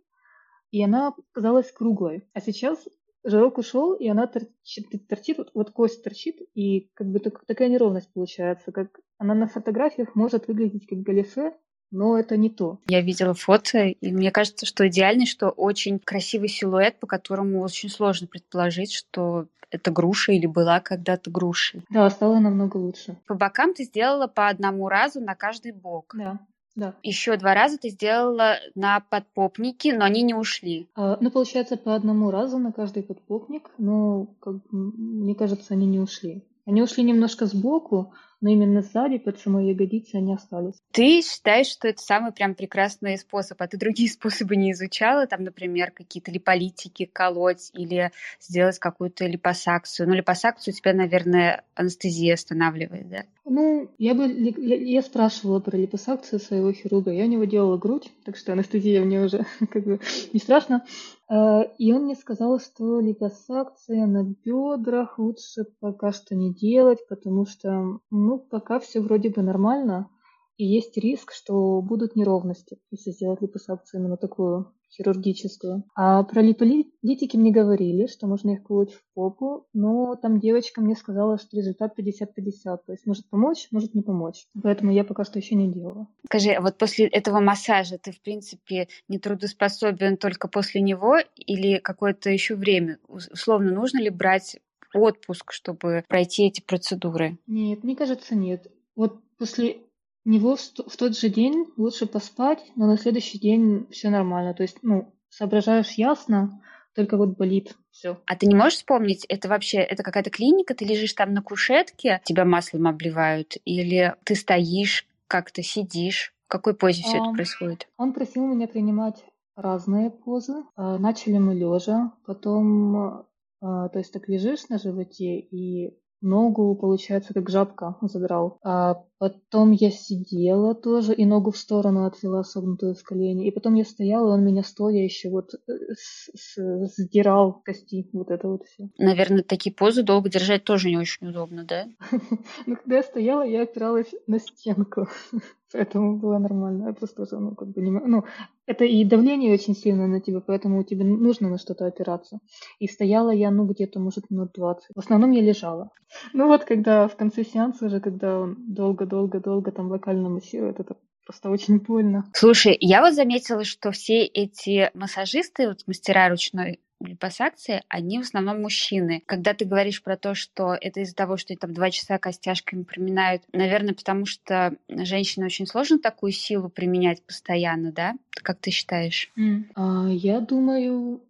и 0.71 0.83
она 0.83 1.15
казалась 1.33 1.71
круглой. 1.73 2.29
А 2.33 2.41
сейчас 2.41 2.79
жирок 3.27 3.59
ушел, 3.59 3.93
и 3.95 4.09
она 4.09 4.27
торчит, 4.27 4.87
торчит 5.09 5.39
вот, 5.39 5.51
вот 5.55 5.71
кость 5.71 6.03
торчит, 6.03 6.41
и 6.55 6.91
как 6.95 7.09
бы 7.09 7.19
так, 7.19 7.45
такая 7.45 7.69
неровность 7.69 8.11
получается, 8.13 8.73
как 8.73 9.01
она 9.19 9.35
на 9.35 9.47
фотографиях 9.47 10.15
может 10.15 10.49
выглядеть 10.49 10.87
как 10.87 11.01
галифе, 11.01 11.53
но 11.91 12.19
это 12.19 12.37
не 12.37 12.51
то. 12.51 12.81
Я 12.89 13.01
видела 13.01 13.35
фото, 13.35 13.87
и 13.87 14.13
мне 14.13 14.31
кажется, 14.31 14.67
что 14.67 14.87
идеальный, 14.89 15.27
что 15.27 15.51
очень 15.51 15.99
красивый 15.99 16.49
силуэт, 16.49 16.99
по 16.99 17.07
которому 17.07 17.61
очень 17.61 17.89
сложно 17.89 18.27
предположить, 18.27 18.93
что 18.93 19.47
это 19.71 19.91
груша 19.91 20.33
или 20.33 20.47
была 20.47 20.81
когда-то 20.81 21.31
грушей. 21.31 21.83
Да, 21.91 22.09
стало 22.11 22.39
намного 22.39 22.77
лучше. 22.77 23.19
По 23.27 23.35
бокам 23.35 23.75
ты 23.75 23.85
сделала 23.85 24.27
по 24.27 24.49
одному 24.49 24.89
разу 24.89 25.21
на 25.21 25.35
каждый 25.35 25.73
бок. 25.73 26.15
Да. 26.17 26.41
Да. 26.77 26.95
Еще 27.03 27.37
два 27.39 27.55
раза 27.55 27.79
ты 27.79 27.89
сделала 27.89 28.57
на 28.75 29.01
подпопнике, 29.01 29.97
но 29.97 30.05
они 30.05 30.23
не 30.23 30.35
ушли. 30.35 30.89
А, 30.95 31.17
ну, 31.21 31.31
получается, 31.31 31.77
по 31.77 31.95
одному 31.95 32.31
разу 32.31 32.59
на 32.59 32.71
каждый 32.71 33.03
подпопник, 33.03 33.71
но, 33.79 34.27
как, 34.41 34.57
мне 34.71 35.35
кажется, 35.35 35.75
они 35.75 35.87
не 35.87 35.99
ушли. 35.99 36.45
Они 36.67 36.83
ушли 36.83 37.03
немножко 37.03 37.47
сбоку, 37.47 38.13
но 38.41 38.51
именно 38.51 38.83
сзади, 38.83 39.19
под 39.19 39.39
самой 39.39 39.69
ягодицей, 39.69 40.21
они 40.21 40.35
остались. 40.35 40.75
Ты 40.93 41.23
считаешь, 41.23 41.69
что 41.69 41.89
это 41.89 42.01
самый 42.03 42.33
прям 42.33 42.55
прекрасный 42.55 43.19
способ, 43.19 43.61
а 43.61 43.67
ты 43.67 43.77
другие 43.77 44.11
способы 44.11 44.57
не 44.57 44.73
изучала? 44.73 45.27
Там, 45.27 45.45
например, 45.45 45.91
какие-то 45.91 46.31
липолитики 46.31 47.05
колоть 47.05 47.71
или 47.73 48.11
сделать 48.41 48.79
какую-то 48.79 49.27
липосакцию? 49.27 50.09
Ну, 50.09 50.15
липосакцию 50.15 50.75
у 50.75 50.77
тебя, 50.77 50.93
наверное, 50.93 51.65
анестезия 51.75 52.35
останавливает, 52.35 53.09
да? 53.09 53.25
Ну, 53.45 53.89
я 53.99 54.15
бы 54.15 54.27
я, 54.27 54.75
я 54.77 55.03
спрашивала 55.03 55.61
про 55.61 55.77
липосакцию 55.77 56.41
своего 56.41 56.73
хирурга. 56.73 57.13
Я 57.13 57.25
у 57.25 57.29
него 57.29 57.45
делала 57.45 57.79
грудь, 57.79 58.11
так 58.25 58.37
что 58.37 58.53
анестезия 58.53 59.05
мне 59.05 59.23
уже 59.23 59.47
как 59.71 59.85
бы 59.85 60.01
не 60.33 60.41
страшно. 60.41 60.85
Э, 61.29 61.63
и 61.79 61.93
он 61.93 62.05
мне 62.05 62.15
сказал, 62.15 62.59
что 62.61 63.01
липосакция 63.01 64.07
на 64.07 64.25
бедрах 64.25 65.19
лучше 65.19 65.65
пока 65.81 66.13
что 66.13 66.35
не 66.35 66.53
делать, 66.53 67.07
потому 67.09 67.47
что, 67.47 68.01
ну, 68.27 68.39
пока 68.39 68.79
все 68.81 69.01
вроде 69.01 69.31
бы 69.31 69.43
нормально, 69.43 70.11
и 70.57 70.65
есть 70.65 70.97
риск, 70.97 71.33
что 71.33 71.81
будут 71.83 72.17
неровности, 72.17 72.79
если 72.91 73.11
сделать 73.11 73.43
липосакцию 73.43 74.01
именно 74.01 74.17
такую 74.17 74.73
хирургическую. 74.91 75.85
А 75.95 76.23
про 76.23 76.41
липолитики 76.41 77.37
мне 77.37 77.51
говорили, 77.51 78.07
что 78.07 78.27
можно 78.27 78.53
их 78.53 78.63
колоть 78.63 78.95
в 78.95 79.03
попу, 79.15 79.67
но 79.75 80.17
там 80.17 80.41
девочка 80.41 80.81
мне 80.81 80.97
сказала, 80.97 81.39
что 81.39 81.57
результат 81.57 81.99
50-50, 81.99 82.79
то 82.87 82.93
есть 82.93 83.07
может 83.07 83.29
помочь, 83.29 83.69
может 83.71 83.95
не 83.95 84.03
помочь. 84.03 84.47
Поэтому 84.63 84.93
я 84.93 85.05
пока 85.05 85.25
что 85.25 85.39
еще 85.39 85.55
не 85.55 85.71
делала. 85.71 86.09
Скажи, 86.27 86.51
а 86.53 86.61
вот 86.61 86.79
после 86.79 87.07
этого 87.07 87.41
массажа 87.41 87.99
ты, 87.99 88.13
в 88.13 88.21
принципе, 88.23 88.89
не 89.09 89.19
трудоспособен 89.19 90.17
только 90.17 90.49
после 90.49 90.81
него 90.81 91.19
или 91.37 91.79
какое-то 91.79 92.31
еще 92.31 92.55
время? 92.55 92.99
Условно, 93.09 93.73
нужно 93.73 93.99
ли 93.99 94.11
брать 94.11 94.59
отпуск, 94.95 95.53
чтобы 95.53 96.05
пройти 96.09 96.47
эти 96.47 96.61
процедуры? 96.61 97.39
Нет, 97.47 97.85
мне 97.85 97.97
кажется, 97.97 98.35
нет. 98.35 98.67
Вот 98.95 99.21
после 99.39 99.79
него 100.25 100.57
в 100.57 100.97
тот 100.97 101.17
же 101.17 101.29
день 101.29 101.67
лучше 101.77 102.07
поспать, 102.07 102.65
но 102.75 102.87
на 102.87 102.99
следующий 102.99 103.39
день 103.39 103.87
все 103.91 104.11
нормально. 104.11 104.55
То 104.55 104.63
есть, 104.63 104.79
ну, 104.83 105.13
соображаешь 105.31 105.93
ясно, 105.93 106.61
только 106.95 107.17
вот 107.17 107.37
болит 107.37 107.77
все. 107.91 108.19
А 108.27 108.37
ты 108.37 108.47
не 108.47 108.55
можешь 108.55 108.79
вспомнить, 108.79 109.25
это 109.27 109.49
вообще, 109.49 109.79
это 109.79 110.03
какая-то 110.03 110.31
клиника, 110.31 110.75
ты 110.75 110.85
лежишь 110.85 111.13
там 111.13 111.33
на 111.35 111.43
кушетке, 111.43 112.21
тебя 112.25 112.45
маслом 112.45 112.89
обливают, 112.89 113.57
или 113.65 114.15
ты 114.25 114.35
стоишь, 114.35 115.07
как-то 115.29 115.63
сидишь? 115.63 116.33
В 116.47 116.49
какой 116.49 116.75
позе 116.75 117.03
все 117.03 117.19
это 117.19 117.31
происходит? 117.33 117.89
Он 117.97 118.13
просил 118.13 118.47
меня 118.47 118.69
принимать 118.69 119.25
разные 119.57 120.11
позы. 120.11 120.65
А, 120.77 120.99
начали 120.99 121.39
мы 121.39 121.55
лежа, 121.55 122.13
потом 122.25 122.97
А, 122.97 123.25
то 123.61 123.93
есть 123.95 124.13
так 124.13 124.29
лежишь 124.29 124.69
на 124.69 124.79
животе 124.79 125.39
и 125.39 125.97
ногу, 126.21 126.75
получается, 126.75 127.35
как 127.35 127.51
жабка 127.51 127.97
задрал. 128.03 128.59
А 128.63 129.05
потом 129.19 129.71
я 129.71 129.91
сидела 129.91 130.75
тоже 130.75 131.15
и 131.15 131.25
ногу 131.25 131.51
в 131.51 131.57
сторону 131.57 132.05
отвела, 132.05 132.43
согнутую 132.43 132.95
в 132.95 133.03
колени. 133.03 133.47
И 133.47 133.51
потом 133.51 133.75
я 133.75 133.85
стояла, 133.85 134.31
и 134.31 134.39
он 134.39 134.45
меня 134.45 134.63
стоя 134.63 135.03
еще 135.03 135.31
вот 135.31 135.55
э, 135.55 135.73
с, 135.95 136.31
с, 136.35 136.87
сдирал 136.97 137.63
кости, 137.65 138.09
вот 138.13 138.31
это 138.31 138.49
вот 138.49 138.65
все. 138.65 138.89
Наверное, 138.99 139.43
такие 139.43 139.75
позы 139.75 140.03
долго 140.03 140.29
держать 140.29 140.65
тоже 140.65 140.89
не 140.89 140.99
очень 140.99 141.29
удобно, 141.29 141.65
да? 141.65 141.87
Ну, 142.67 142.77
когда 142.77 142.97
я 142.97 143.03
стояла, 143.03 143.43
я 143.43 143.63
опиралась 143.63 144.13
на 144.27 144.39
стенку. 144.39 145.09
Поэтому 145.73 146.19
было 146.19 146.39
нормально. 146.39 146.89
Я 146.89 146.93
просто 146.93 147.25
тоже, 147.25 147.41
ну, 147.41 147.55
как 147.55 147.69
бы 147.69 147.81
не... 147.81 147.91
Ну, 147.91 148.25
это 148.67 148.85
и 148.85 149.05
давление 149.05 149.55
очень 149.55 149.75
сильное 149.75 150.07
на 150.07 150.21
тебя, 150.21 150.41
поэтому 150.41 150.83
тебе 150.85 151.05
нужно 151.05 151.49
на 151.49 151.59
что-то 151.59 151.87
опираться. 151.87 152.39
И 152.79 152.87
стояла 152.87 153.31
я, 153.31 153.51
ну, 153.51 153.65
где-то, 153.67 154.01
может, 154.01 154.31
минут 154.31 154.51
20. 154.55 154.89
В 154.95 154.99
основном 154.99 155.31
я 155.31 155.41
лежала. 155.41 155.91
Ну 156.33 156.47
вот, 156.47 156.65
когда 156.65 157.09
в 157.09 157.17
конце 157.17 157.45
сеанса 157.45 157.87
уже, 157.87 158.01
когда 158.01 158.41
он 158.41 158.57
долго-долго-долго 158.59 159.71
там 159.71 159.89
локально 159.89 160.29
массирует, 160.29 160.81
это 160.81 160.97
просто 161.25 161.51
очень 161.51 161.79
больно. 161.79 162.25
Слушай, 162.33 162.77
я 162.81 163.03
вот 163.03 163.15
заметила, 163.15 163.65
что 163.65 163.91
все 163.91 164.25
эти 164.25 164.91
массажисты, 164.95 165.69
вот 165.69 165.81
мастера 165.87 166.29
ручной 166.29 166.81
липосакции, 167.01 167.83
они 167.89 168.19
в 168.19 168.23
основном 168.23 168.63
мужчины. 168.63 169.23
Когда 169.27 169.55
ты 169.55 169.65
говоришь 169.65 170.03
про 170.03 170.17
то, 170.17 170.35
что 170.35 170.77
это 170.81 171.01
из-за 171.01 171.15
того, 171.15 171.37
что 171.37 171.55
там 171.57 171.75
два 171.75 171.91
часа 171.91 172.19
костяшками 172.19 172.83
приминают, 172.83 173.43
наверное, 173.53 173.95
потому 173.95 174.27
что 174.27 174.77
женщине 174.89 175.47
очень 175.47 175.67
сложно 175.67 175.99
такую 175.99 176.33
силу 176.33 176.69
применять 176.69 177.23
постоянно, 177.23 177.93
да? 177.93 178.15
Как 178.31 178.59
ты 178.59 178.71
считаешь? 178.71 179.31
Mm. 179.39 179.65
А, 179.75 180.09
я 180.09 180.41
думаю, 180.41 181.21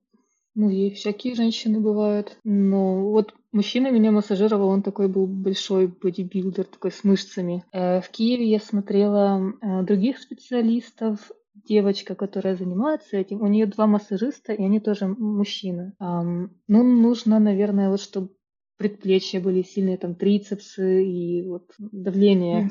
ну, 0.57 0.71
и 0.71 0.91
всякие 0.91 1.35
женщины 1.35 1.81
бывают. 1.81 2.39
Но 2.43 3.11
вот 3.11 3.35
мужчина 3.53 3.91
меня 3.91 4.11
массажировал, 4.11 4.71
он 4.71 4.83
такой 4.83 5.07
был 5.07 5.27
большой 5.27 5.87
бодибилдер, 5.87 6.65
такой 6.65 6.93
с 6.93 7.05
мышцами. 7.05 7.63
Э, 7.73 8.01
в 8.01 8.09
Киеве 8.09 8.49
я 8.49 8.59
смотрела 8.59 9.53
э, 9.61 9.83
других 9.83 10.19
специалистов, 10.19 11.31
девочка, 11.67 12.15
которая 12.15 12.57
занимается 12.57 13.17
этим, 13.17 13.43
у 13.43 13.47
нее 13.47 13.67
два 13.67 13.87
массажиста, 13.87 14.53
и 14.53 14.65
они 14.65 14.81
тоже 14.81 15.07
мужчины. 15.07 15.95
Um, 16.01 16.51
ну, 16.69 16.83
нужно, 16.83 17.39
наверное, 17.39 17.91
вот 17.91 18.01
чтобы 18.01 18.31
предплечья 18.77 19.41
были 19.41 19.63
сильные, 19.63 19.97
там, 19.97 20.15
трицепсы 20.15 21.05
и 21.05 21.43
вот 21.43 21.73
давление. 21.79 22.71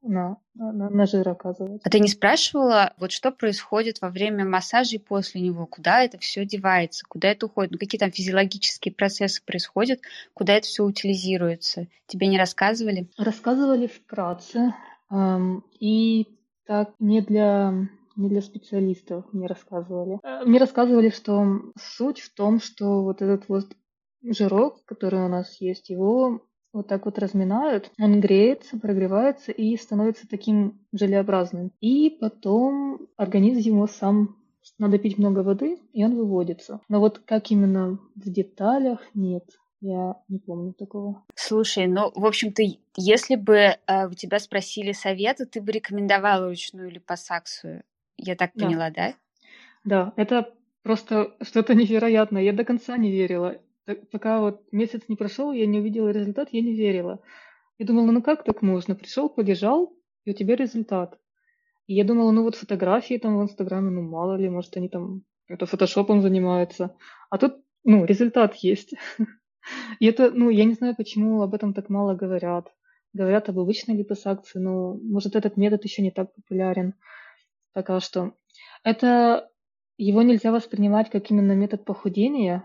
На, 0.00 0.36
на, 0.54 0.88
на 0.90 1.06
жир 1.06 1.28
оказывается. 1.28 1.80
А 1.84 1.90
ты 1.90 1.98
не 1.98 2.06
спрашивала, 2.06 2.94
вот 2.98 3.10
что 3.10 3.32
происходит 3.32 4.00
во 4.00 4.10
время 4.10 4.44
массажа 4.44 4.94
и 4.94 4.98
после 4.98 5.40
него? 5.40 5.66
Куда 5.66 6.04
это 6.04 6.18
все 6.18 6.46
девается? 6.46 7.04
Куда 7.08 7.28
это 7.28 7.46
уходит? 7.46 7.72
Ну, 7.72 7.78
какие 7.78 7.98
там 7.98 8.12
физиологические 8.12 8.94
процессы 8.94 9.42
происходят? 9.44 10.00
Куда 10.34 10.54
это 10.54 10.68
все 10.68 10.84
утилизируется? 10.84 11.88
Тебе 12.06 12.28
не 12.28 12.38
рассказывали? 12.38 13.10
Рассказывали 13.18 13.88
вкратце. 13.88 14.72
Эм, 15.10 15.64
и 15.80 16.28
так 16.64 16.92
не 17.00 17.20
для 17.20 17.88
не 18.18 18.28
для 18.28 18.42
специалистов 18.42 19.24
мне 19.32 19.46
рассказывали. 19.46 20.18
Э, 20.22 20.44
мне 20.44 20.58
рассказывали, 20.58 21.08
что 21.08 21.44
суть 21.80 22.20
в 22.20 22.34
том, 22.34 22.60
что 22.60 23.02
вот 23.02 23.22
этот 23.22 23.48
вот 23.48 23.66
жирок, 24.22 24.84
который 24.84 25.24
у 25.24 25.28
нас 25.28 25.60
есть, 25.60 25.88
его 25.88 26.42
вот 26.72 26.88
так 26.88 27.06
вот 27.06 27.18
разминают, 27.18 27.90
он 27.98 28.20
греется, 28.20 28.78
прогревается 28.78 29.52
и 29.52 29.76
становится 29.76 30.28
таким 30.28 30.80
желеобразным. 30.92 31.72
И 31.80 32.10
потом 32.10 33.08
организм 33.16 33.60
ему 33.60 33.86
сам 33.86 34.36
надо 34.78 34.98
пить 34.98 35.16
много 35.16 35.40
воды, 35.40 35.78
и 35.92 36.04
он 36.04 36.14
выводится. 36.14 36.80
Но 36.88 37.00
вот 37.00 37.20
как 37.20 37.50
именно 37.50 37.98
в 38.16 38.30
деталях, 38.30 39.00
нет. 39.14 39.44
Я 39.80 40.16
не 40.28 40.40
помню 40.40 40.74
такого. 40.74 41.24
Слушай, 41.36 41.86
ну, 41.86 42.10
в 42.14 42.26
общем-то, 42.26 42.62
если 42.96 43.36
бы 43.36 43.54
э, 43.54 44.08
у 44.08 44.12
тебя 44.12 44.40
спросили 44.40 44.90
совета, 44.90 45.46
ты 45.46 45.60
бы 45.60 45.70
рекомендовала 45.70 46.48
ручную 46.48 46.90
липосакцию 46.90 47.84
я 48.18 48.36
так 48.36 48.52
Да. 48.54 48.66
поняла, 48.66 48.90
да? 48.90 49.14
Да, 49.84 50.12
это 50.16 50.54
просто 50.82 51.36
что-то 51.42 51.74
невероятное. 51.74 52.42
Я 52.42 52.52
до 52.52 52.64
конца 52.64 52.96
не 52.96 53.10
верила. 53.10 53.60
Пока 54.12 54.40
вот 54.40 54.70
месяц 54.70 55.02
не 55.08 55.16
прошел, 55.16 55.52
я 55.52 55.66
не 55.66 55.78
увидела 55.78 56.10
результат, 56.10 56.48
я 56.52 56.60
не 56.60 56.74
верила. 56.74 57.20
Я 57.78 57.86
думала, 57.86 58.10
ну 58.10 58.22
как 58.22 58.44
так 58.44 58.60
можно? 58.60 58.94
Пришел, 58.94 59.30
полежал, 59.30 59.94
и 60.24 60.30
у 60.30 60.34
тебя 60.34 60.56
результат. 60.56 61.18
И 61.86 61.94
я 61.94 62.04
думала, 62.04 62.32
ну 62.32 62.42
вот 62.42 62.54
фотографии 62.54 63.16
там 63.16 63.38
в 63.38 63.42
Инстаграме, 63.42 63.90
ну 63.90 64.02
мало 64.02 64.36
ли, 64.36 64.50
может 64.50 64.76
они 64.76 64.88
там 64.90 65.22
это 65.48 65.64
фотошопом 65.66 66.20
занимаются. 66.20 66.94
А 67.30 67.38
тут, 67.38 67.56
ну, 67.84 68.04
результат 68.04 68.54
есть. 68.56 68.94
И 69.98 70.06
это, 70.06 70.30
ну, 70.30 70.50
я 70.50 70.64
не 70.64 70.74
знаю, 70.74 70.94
почему 70.96 71.42
об 71.42 71.54
этом 71.54 71.74
так 71.74 71.88
мало 71.88 72.14
говорят. 72.14 72.68
Говорят 73.14 73.48
об 73.48 73.58
обычной 73.58 73.96
липосакции, 73.96 74.58
но, 74.58 74.94
может, 75.02 75.34
этот 75.34 75.56
метод 75.56 75.84
еще 75.84 76.02
не 76.02 76.10
так 76.10 76.34
популярен 76.34 76.94
пока 77.72 78.00
что. 78.00 78.32
Это 78.84 79.50
его 79.96 80.22
нельзя 80.22 80.52
воспринимать 80.52 81.10
как 81.10 81.30
именно 81.30 81.52
метод 81.52 81.84
похудения, 81.84 82.64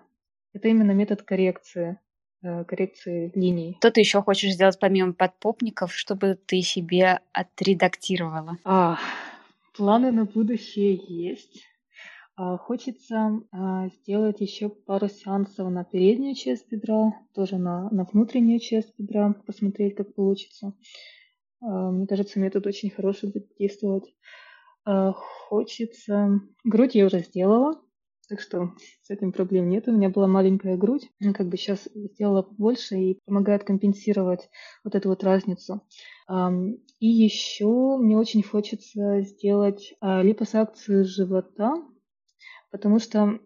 это 0.54 0.68
именно 0.68 0.92
метод 0.92 1.24
коррекции, 1.24 2.00
э, 2.44 2.64
коррекции 2.66 3.32
линий. 3.36 3.78
Что 3.80 3.92
ты 3.92 4.02
еще 4.02 4.22
хочешь 4.22 4.54
сделать 4.54 4.80
помимо 4.80 5.14
подпопников, 5.14 5.94
чтобы 5.94 6.38
ты 6.46 6.62
себе 6.62 7.20
отредактировала? 7.32 8.58
А, 8.64 8.98
планы 9.76 10.12
на 10.12 10.26
будущее 10.26 11.00
есть. 11.08 11.64
А, 12.36 12.58
хочется 12.58 13.42
а, 13.52 13.90
сделать 13.90 14.42
еще 14.42 14.70
пару 14.70 15.08
сеансов 15.08 15.70
на 15.70 15.84
переднюю 15.84 16.36
часть 16.36 16.68
бедра, 16.70 17.14
тоже 17.34 17.58
на, 17.58 17.90
на 17.92 18.06
внутреннюю 18.06 18.60
часть 18.60 18.94
бедра, 18.98 19.34
посмотреть, 19.46 19.96
как 19.96 20.16
получится. 20.16 20.74
А, 21.62 21.92
мне 21.92 22.08
кажется, 22.08 22.40
метод 22.40 22.66
очень 22.66 22.90
хороший 22.90 23.32
будет 23.32 23.56
действовать. 23.60 24.14
А, 24.86 25.14
хочется... 25.14 26.42
Грудь 26.64 26.96
я 26.96 27.06
уже 27.06 27.20
сделала, 27.20 27.82
так 28.30 28.40
что 28.42 28.72
с 29.02 29.10
этим 29.10 29.32
проблем 29.32 29.70
нет. 29.70 29.88
У 29.88 29.92
меня 29.92 30.10
была 30.10 30.28
маленькая 30.28 30.78
грудь, 30.78 31.10
ну, 31.20 31.34
как 31.34 31.48
бы 31.50 31.58
сейчас 31.58 31.88
сделала 31.94 32.42
больше 32.42 32.96
и 32.96 33.20
помогает 33.26 33.64
компенсировать 33.64 34.50
вот 34.84 34.96
эту 34.96 35.10
вот 35.10 35.24
разницу. 35.24 35.82
И 37.00 37.08
еще 37.08 37.98
мне 37.98 38.18
очень 38.18 38.44
хочется 38.44 39.22
сделать 39.22 39.94
а, 40.00 40.22
липосакцию 40.22 41.04
живота, 41.06 41.76
потому 42.72 43.00
что 43.00 43.40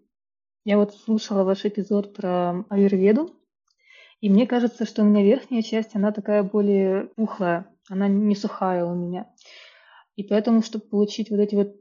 я 0.63 0.77
вот 0.77 0.93
слушала 0.93 1.43
ваш 1.43 1.65
эпизод 1.65 2.13
про 2.13 2.65
аюрведу, 2.69 3.35
и 4.21 4.29
мне 4.29 4.45
кажется, 4.45 4.85
что 4.85 5.01
у 5.01 5.05
меня 5.05 5.23
верхняя 5.23 5.61
часть, 5.61 5.95
она 5.95 6.11
такая 6.11 6.43
более 6.43 7.07
пухлая, 7.15 7.67
она 7.89 8.07
не 8.07 8.35
сухая 8.35 8.85
у 8.85 8.93
меня. 8.93 9.33
И 10.17 10.23
поэтому, 10.23 10.61
чтобы 10.61 10.85
получить 10.85 11.29
вот 11.29 11.39
эти 11.39 11.55
вот 11.55 11.75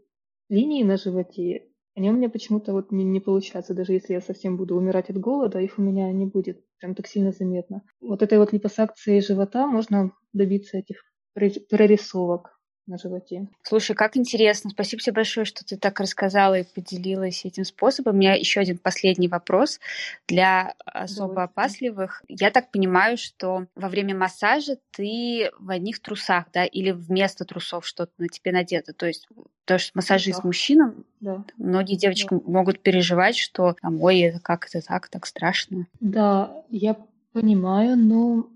линии 0.48 0.84
на 0.84 0.96
животе, 0.96 1.68
они 1.96 2.10
у 2.10 2.12
меня 2.12 2.28
почему-то 2.28 2.72
вот 2.72 2.92
не, 2.92 3.02
не 3.02 3.18
получаются. 3.18 3.74
Даже 3.74 3.94
если 3.94 4.12
я 4.12 4.20
совсем 4.20 4.56
буду 4.56 4.76
умирать 4.76 5.10
от 5.10 5.18
голода, 5.18 5.58
их 5.58 5.78
у 5.78 5.82
меня 5.82 6.12
не 6.12 6.26
будет 6.26 6.62
прям 6.78 6.94
так 6.94 7.08
сильно 7.08 7.32
заметно. 7.32 7.82
Вот 8.00 8.22
этой 8.22 8.38
вот 8.38 8.52
липосакции 8.52 9.20
живота 9.20 9.66
можно 9.66 10.12
добиться 10.32 10.78
этих 10.78 11.02
прорисовок 11.34 12.55
на 12.86 12.98
животе. 12.98 13.48
Слушай, 13.62 13.94
как 13.94 14.16
интересно. 14.16 14.70
Спасибо 14.70 15.02
тебе 15.02 15.14
большое, 15.14 15.44
что 15.44 15.64
ты 15.64 15.76
так 15.76 15.98
рассказала 16.00 16.58
и 16.58 16.64
поделилась 16.64 17.44
этим 17.44 17.64
способом. 17.64 18.14
У 18.14 18.18
меня 18.18 18.34
еще 18.34 18.60
один 18.60 18.78
последний 18.78 19.28
вопрос 19.28 19.80
для 20.28 20.74
особо 20.84 21.28
Давай. 21.28 21.44
опасливых. 21.46 22.22
Я 22.28 22.50
так 22.50 22.70
понимаю, 22.70 23.16
что 23.16 23.66
во 23.74 23.88
время 23.88 24.14
массажа 24.14 24.76
ты 24.92 25.50
в 25.58 25.70
одних 25.70 26.00
трусах, 26.00 26.46
да, 26.52 26.64
или 26.64 26.90
вместо 26.90 27.44
трусов 27.44 27.86
что-то 27.86 28.12
на 28.18 28.28
тебе 28.28 28.52
надето. 28.52 28.92
То 28.92 29.06
есть 29.06 29.28
то, 29.64 29.78
что 29.78 29.92
массажист 29.94 30.42
да. 30.42 30.46
мужчинам, 30.46 31.04
да. 31.20 31.44
многие 31.56 31.96
девочки 31.96 32.28
да. 32.30 32.40
могут 32.46 32.80
переживать, 32.80 33.36
что 33.36 33.74
там, 33.80 34.00
ой, 34.00 34.20
это 34.20 34.40
как 34.40 34.66
это 34.66 34.80
так, 34.80 35.08
так 35.08 35.26
страшно. 35.26 35.86
Да, 36.00 36.62
я 36.70 36.96
понимаю, 37.32 37.96
но 37.96 38.48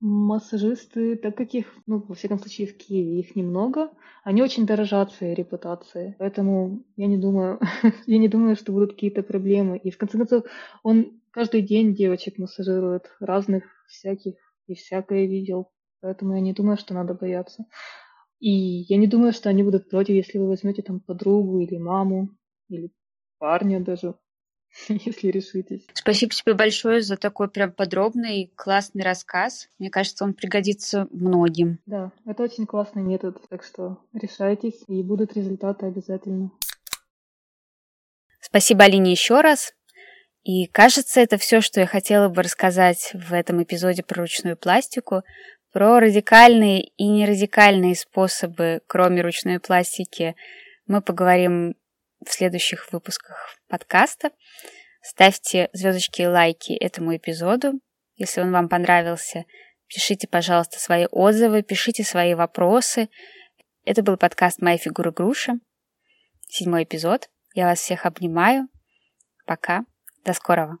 Массажисты, 0.00 1.16
так 1.16 1.36
как 1.36 1.54
их, 1.54 1.74
ну, 1.86 2.04
во 2.06 2.14
всяком 2.14 2.38
случае, 2.38 2.66
в 2.66 2.76
Киеве 2.76 3.18
их 3.20 3.34
немного, 3.34 3.90
они 4.24 4.42
очень 4.42 4.66
дорожат 4.66 5.12
своей 5.12 5.34
репутацией. 5.34 6.14
Поэтому 6.18 6.84
я 6.96 7.06
не 7.06 7.16
думаю, 7.16 7.60
я 8.06 8.18
не 8.18 8.28
думаю, 8.28 8.56
что 8.56 8.72
будут 8.72 8.92
какие-то 8.92 9.22
проблемы. 9.22 9.78
И 9.78 9.90
в 9.90 9.96
конце 9.96 10.18
концов, 10.18 10.44
он 10.82 11.20
каждый 11.30 11.62
день 11.62 11.94
девочек 11.94 12.36
массажирует, 12.38 13.10
разных, 13.20 13.64
всяких, 13.88 14.34
и 14.66 14.74
всякое 14.74 15.26
видел. 15.26 15.70
Поэтому 16.00 16.34
я 16.34 16.40
не 16.40 16.52
думаю, 16.52 16.76
что 16.76 16.92
надо 16.92 17.14
бояться. 17.14 17.64
И 18.38 18.50
я 18.50 18.98
не 18.98 19.06
думаю, 19.06 19.32
что 19.32 19.48
они 19.48 19.62
будут 19.62 19.88
против, 19.88 20.14
если 20.14 20.38
вы 20.38 20.48
возьмете 20.48 20.82
там 20.82 21.00
подругу 21.00 21.60
или 21.60 21.78
маму, 21.78 22.30
или 22.68 22.90
парня 23.38 23.80
даже. 23.80 24.14
если 24.88 25.28
решитесь. 25.28 25.86
Спасибо 25.94 26.32
тебе 26.32 26.54
большое 26.54 27.02
за 27.02 27.16
такой 27.16 27.48
прям 27.48 27.72
подробный, 27.72 28.52
классный 28.54 29.02
рассказ. 29.02 29.68
Мне 29.78 29.90
кажется, 29.90 30.24
он 30.24 30.34
пригодится 30.34 31.08
многим. 31.10 31.78
Да, 31.86 32.12
это 32.24 32.42
очень 32.42 32.66
классный 32.66 33.02
метод, 33.02 33.38
так 33.48 33.64
что 33.64 33.98
решайтесь, 34.12 34.82
и 34.88 35.02
будут 35.02 35.34
результаты 35.34 35.86
обязательно. 35.86 36.50
Спасибо 38.40 38.84
Алине 38.84 39.10
еще 39.10 39.40
раз. 39.40 39.72
И 40.44 40.66
кажется, 40.66 41.20
это 41.20 41.38
все, 41.38 41.60
что 41.60 41.80
я 41.80 41.86
хотела 41.86 42.28
бы 42.28 42.42
рассказать 42.42 43.10
в 43.14 43.32
этом 43.32 43.62
эпизоде 43.64 44.04
про 44.04 44.20
ручную 44.20 44.56
пластику, 44.56 45.22
про 45.72 45.98
радикальные 45.98 46.82
и 46.96 47.08
нерадикальные 47.08 47.96
способы, 47.96 48.80
кроме 48.86 49.22
ручной 49.22 49.58
пластики, 49.58 50.36
мы 50.86 51.02
поговорим 51.02 51.74
в 52.24 52.32
следующих 52.32 52.92
выпусках 52.92 53.56
подкаста. 53.68 54.30
Ставьте 55.02 55.68
звездочки 55.72 56.22
и 56.22 56.26
лайки 56.26 56.72
этому 56.72 57.16
эпизоду, 57.16 57.74
если 58.16 58.40
он 58.40 58.52
вам 58.52 58.68
понравился. 58.68 59.44
Пишите, 59.86 60.26
пожалуйста, 60.26 60.78
свои 60.80 61.06
отзывы, 61.10 61.62
пишите 61.62 62.02
свои 62.02 62.34
вопросы. 62.34 63.08
Это 63.84 64.02
был 64.02 64.16
подкаст 64.16 64.60
«Моя 64.60 64.78
фигура 64.78 65.12
груша». 65.12 65.54
Седьмой 66.48 66.84
эпизод. 66.84 67.28
Я 67.54 67.66
вас 67.66 67.80
всех 67.80 68.06
обнимаю. 68.06 68.68
Пока. 69.46 69.84
До 70.24 70.32
скорого. 70.32 70.78